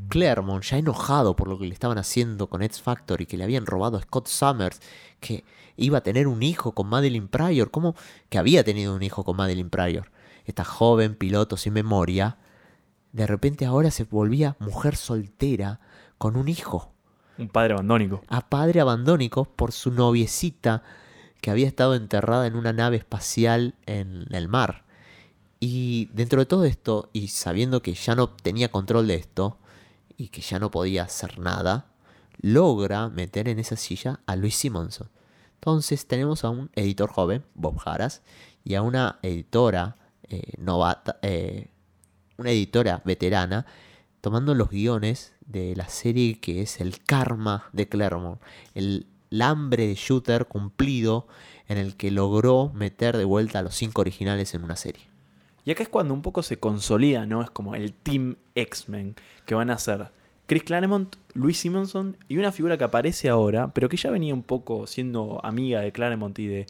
[0.09, 3.43] Claremont, ya enojado por lo que le estaban haciendo con X Factor y que le
[3.43, 4.81] habían robado a Scott Summers,
[5.19, 5.43] que
[5.75, 7.95] iba a tener un hijo con Madeline Pryor, como
[8.29, 10.11] que había tenido un hijo con Madeline Pryor.
[10.45, 12.37] Esta joven piloto sin memoria,
[13.11, 15.79] de repente ahora se volvía mujer soltera
[16.17, 16.91] con un hijo.
[17.37, 18.23] Un padre abandónico.
[18.27, 20.83] A padre abandónico por su noviecita
[21.41, 24.85] que había estado enterrada en una nave espacial en el mar.
[25.59, 29.57] Y dentro de todo esto, y sabiendo que ya no tenía control de esto,
[30.18, 31.91] y que ya no podía hacer nada,
[32.41, 35.09] logra meter en esa silla a Luis Simonson.
[35.55, 38.22] Entonces tenemos a un editor joven, Bob Harras,
[38.63, 41.70] y a una editora eh, novata, eh,
[42.38, 43.65] una editora veterana,
[44.22, 48.41] tomando los guiones de la serie que es el karma de Claremont,
[48.74, 51.28] el, el hambre de shooter cumplido
[51.68, 55.07] en el que logró meter de vuelta a los cinco originales en una serie.
[55.68, 57.41] Y acá es cuando un poco se consolida, ¿no?
[57.41, 59.15] Es como el Team X-Men
[59.45, 60.11] que van a ser
[60.45, 64.43] Chris Claremont, Louis Simonson y una figura que aparece ahora, pero que ya venía un
[64.43, 66.68] poco siendo amiga de Claremont y de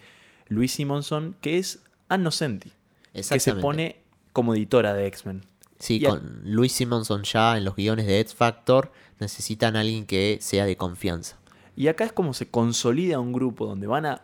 [0.47, 2.71] Louis Simonson, que es Ann Nocenti,
[3.13, 3.97] que se pone
[4.33, 5.43] como editora de X-Men.
[5.77, 9.81] Sí, Y a- con Louis Simonson ya en los guiones de X Factor necesitan a
[9.81, 11.37] alguien que sea de confianza.
[11.75, 14.23] Y acá es como se consolida un grupo donde van a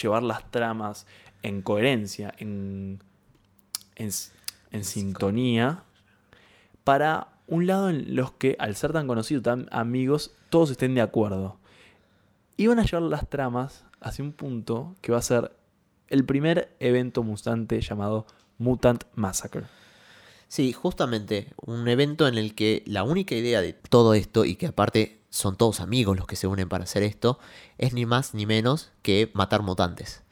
[0.00, 1.08] llevar las tramas
[1.42, 3.02] en coherencia, en,
[4.00, 4.10] en,
[4.72, 5.84] en sintonía,
[6.84, 11.00] para un lado en los que, al ser tan conocidos, tan amigos, todos estén de
[11.00, 11.58] acuerdo.
[12.56, 15.52] Y van a llevar las tramas hacia un punto que va a ser
[16.08, 18.26] el primer evento mutante llamado
[18.58, 19.64] Mutant Massacre.
[20.48, 24.66] Sí, justamente un evento en el que la única idea de todo esto, y que
[24.66, 27.38] aparte son todos amigos los que se unen para hacer esto,
[27.78, 30.22] es ni más ni menos que matar mutantes.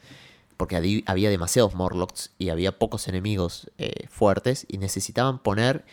[0.58, 5.86] Porque había demasiados Morlocks y había pocos enemigos eh, fuertes y necesitaban poner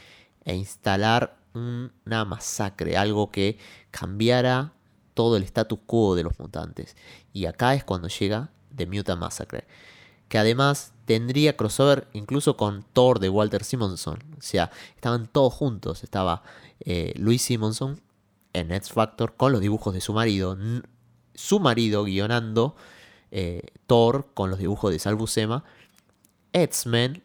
[0.43, 3.57] e instalar un- una masacre, algo que
[3.91, 4.73] cambiara
[5.13, 6.97] todo el status quo de los mutantes.
[7.31, 9.65] Y acá es cuando llega The Mutant Massacre
[10.27, 14.23] que además tendría crossover incluso con Thor de Walter Simonson.
[14.39, 16.03] O sea, estaban todos juntos.
[16.03, 16.41] Estaba
[16.79, 18.01] eh, Louis Simonson
[18.53, 20.57] en X Factor con los dibujos de su marido.
[21.35, 22.75] Su marido guionando
[23.31, 25.63] eh, Thor con los dibujos de Sal Buscema.
[26.53, 27.23] X-Men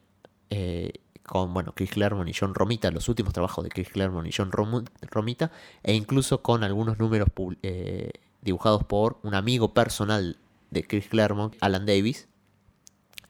[0.50, 0.92] eh,
[1.24, 4.50] con bueno, Chris Claremont y John Romita, los últimos trabajos de Chris Claremont y John
[4.50, 5.52] Romita,
[5.84, 7.28] e incluso con algunos números
[7.62, 8.10] eh,
[8.42, 10.38] dibujados por un amigo personal
[10.70, 12.28] de Chris Claremont, Alan Davis.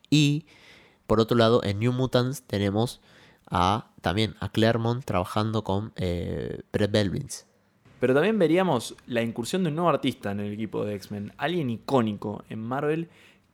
[0.09, 0.47] Y
[1.07, 3.03] por otro lado, en New Mutants tenemos
[3.51, 7.50] a también a Claremont trabajando con Brett Belvins.
[8.01, 11.71] Pero también veríamos la incursión de un nuevo artista en el equipo de X-Men, alguien
[11.71, 13.09] icónico en Marvel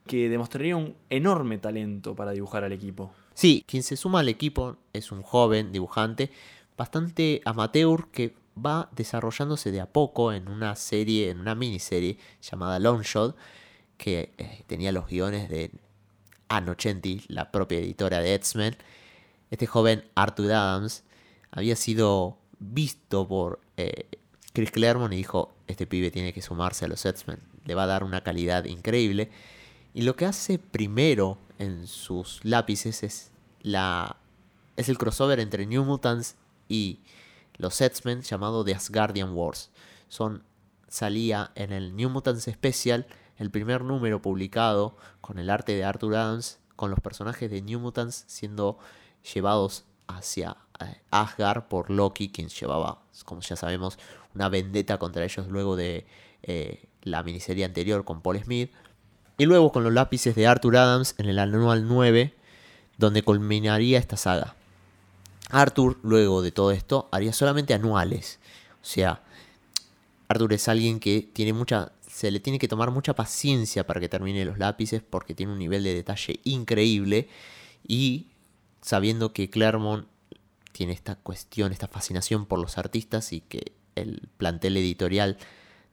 [0.07, 3.11] que demostraría un enorme talento para dibujar al equipo.
[3.33, 6.31] Sí, quien se suma al equipo es un joven dibujante
[6.77, 12.79] bastante amateur que va desarrollándose de a poco en una serie, en una miniserie llamada
[12.79, 13.35] Long Shot,
[13.97, 15.71] que eh, tenía los guiones de
[16.47, 18.77] Ann Ochenti, la propia editora de X-Men.
[19.51, 21.03] Este joven Arthur Adams
[21.51, 24.07] había sido visto por eh,
[24.57, 27.85] Chris Claremont y dijo, este pibe tiene que sumarse a los X-Men, le va a
[27.85, 29.29] dar una calidad increíble.
[29.93, 33.29] Y lo que hace primero en sus lápices es
[33.61, 34.17] la
[34.75, 36.37] es el crossover entre New Mutants
[36.67, 37.01] y
[37.57, 39.69] los X-Men llamado The Asgardian Wars.
[40.07, 40.41] Son
[40.87, 43.05] salía en el New Mutants Special
[43.37, 47.79] el primer número publicado con el arte de Arthur Adams con los personajes de New
[47.79, 48.79] Mutants siendo
[49.35, 53.99] llevados hacia eh, Asgard por Loki, quien llevaba, como ya sabemos,
[54.37, 56.05] una vendetta contra ellos luego de
[56.43, 58.71] eh, la miniserie anterior con Paul Smith.
[59.39, 62.33] Y luego con los lápices de Arthur Adams en el anual 9,
[62.97, 64.55] donde culminaría esta saga.
[65.49, 68.39] Arthur, luego de todo esto, haría solamente anuales.
[68.81, 69.23] O sea,
[70.27, 71.91] Arthur es alguien que tiene mucha.
[72.07, 75.59] Se le tiene que tomar mucha paciencia para que termine los lápices porque tiene un
[75.59, 77.29] nivel de detalle increíble.
[77.87, 78.27] Y
[78.81, 80.07] sabiendo que Claremont
[80.71, 85.37] tiene esta cuestión, esta fascinación por los artistas y que el plantel editorial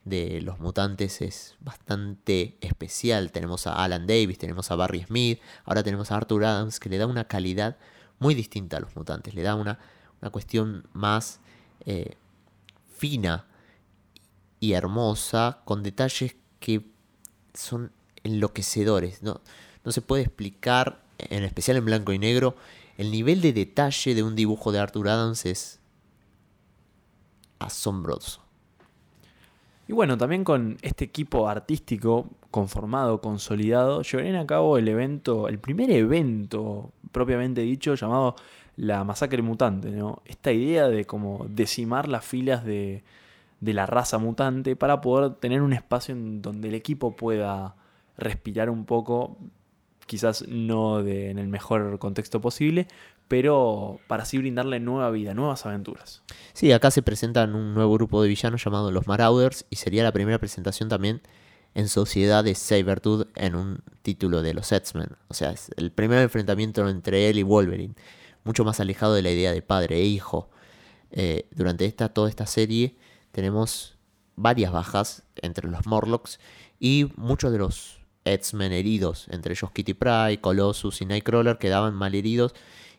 [0.05, 3.31] de los mutantes es bastante especial.
[3.31, 6.97] Tenemos a Alan Davis, tenemos a Barry Smith, ahora tenemos a Arthur Adams que le
[6.97, 7.77] da una calidad
[8.19, 9.79] muy distinta a los mutantes, le da una,
[10.21, 11.39] una cuestión más
[11.85, 12.15] eh,
[12.95, 13.45] fina
[14.59, 16.85] y hermosa, con detalles que
[17.53, 17.91] son
[18.23, 19.21] enloquecedores.
[19.21, 19.41] No,
[19.83, 22.55] no se puede explicar, en especial en blanco y negro,
[22.97, 25.79] el nivel de detalle de un dibujo de Arthur Adams es
[27.59, 28.41] asombroso.
[29.87, 35.59] Y bueno, también con este equipo artístico conformado, consolidado, llevarían a cabo el evento, el
[35.59, 38.35] primer evento propiamente dicho llamado
[38.77, 40.21] la masacre mutante, ¿no?
[40.25, 43.03] Esta idea de como decimar las filas de,
[43.61, 47.75] de la raza mutante para poder tener un espacio en donde el equipo pueda
[48.17, 49.37] respirar un poco,
[50.07, 52.87] quizás no en el mejor contexto posible,
[53.27, 56.21] pero para así brindarle nueva vida, nuevas aventuras.
[56.53, 60.11] Sí, acá se presentan un nuevo grupo de villanos llamado los Marauders y sería la
[60.11, 61.21] primera presentación también
[61.73, 65.09] en sociedad de Sabretooth en un título de los X-Men.
[65.27, 67.95] O sea, es el primer enfrentamiento entre él y Wolverine,
[68.43, 70.49] mucho más alejado de la idea de padre e hijo.
[71.11, 72.95] Eh, durante esta, toda esta serie
[73.31, 73.97] tenemos
[74.35, 76.39] varias bajas entre los Morlocks
[76.79, 82.15] y muchos de los X-Men heridos, entre ellos Kitty Pryde, Colossus y Nightcrawler, quedaban mal
[82.15, 82.53] heridos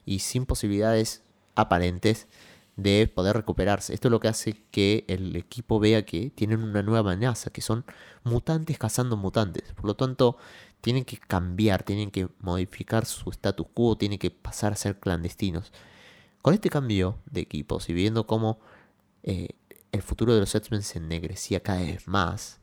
[0.06, 1.22] y sin posibilidades
[1.54, 2.28] aparentes
[2.76, 3.94] de poder recuperarse.
[3.94, 7.62] Esto es lo que hace que el equipo vea que tienen una nueva amenaza, que
[7.62, 7.84] son
[8.22, 9.72] mutantes cazando mutantes.
[9.74, 10.36] Por lo tanto,
[10.80, 15.72] tienen que cambiar, tienen que modificar su status quo, tienen que pasar a ser clandestinos.
[16.42, 18.60] Con este cambio de equipos y viendo cómo
[19.22, 19.48] eh,
[19.90, 22.60] el futuro de los X-Men se ennegrecía cada vez más,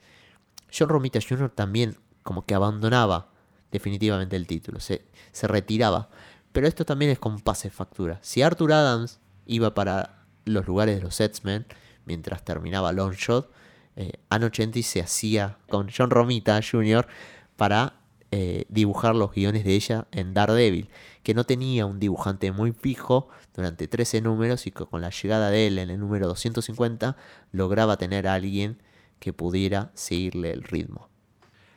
[0.76, 1.50] John Romita Jr.
[1.50, 3.32] también como que abandonaba
[3.72, 6.10] definitivamente el título, se, se retiraba.
[6.54, 8.20] Pero esto también es con pase factura.
[8.22, 11.66] Si Arthur Adams iba para los lugares de los X-Men
[12.06, 13.52] mientras terminaba Longshot,
[13.96, 17.08] eh, 80 se hacía con John Romita Jr.
[17.56, 17.96] para
[18.32, 20.90] eh, dibujar los guiones de ella en Daredevil,
[21.22, 25.50] que no tenía un dibujante muy fijo durante 13 números y que con la llegada
[25.50, 27.16] de él en el número 250
[27.52, 28.82] lograba tener a alguien
[29.20, 31.13] que pudiera seguirle el ritmo.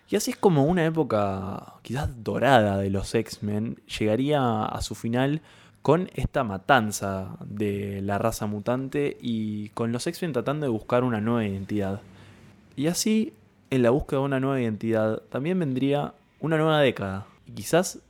[0.09, 5.43] Y así es como una época quizás dorada de los X-Men llegaría a su final
[5.83, 11.21] con esta matanza de la raza mutante y con los X-Men tratando de buscar una
[11.21, 12.01] nueva identidad.
[12.77, 13.33] Y así,
[13.71, 17.27] en la búsqueda de una nueva identidad, también vendría una nueva década.
[17.47, 18.01] Y quizás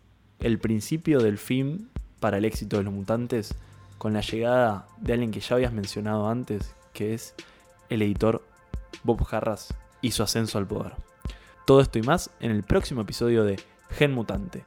[0.40, 1.88] el principio del fin
[2.20, 3.54] para el éxito de los mutantes
[3.98, 7.34] con la llegada de alguien que ya habías mencionado antes, que es
[7.88, 8.42] el editor
[9.02, 9.72] Bob Harras
[10.02, 11.05] y su ascenso al poder.
[11.66, 13.60] Todo esto y más en el próximo episodio de
[13.90, 14.64] Gen Mutante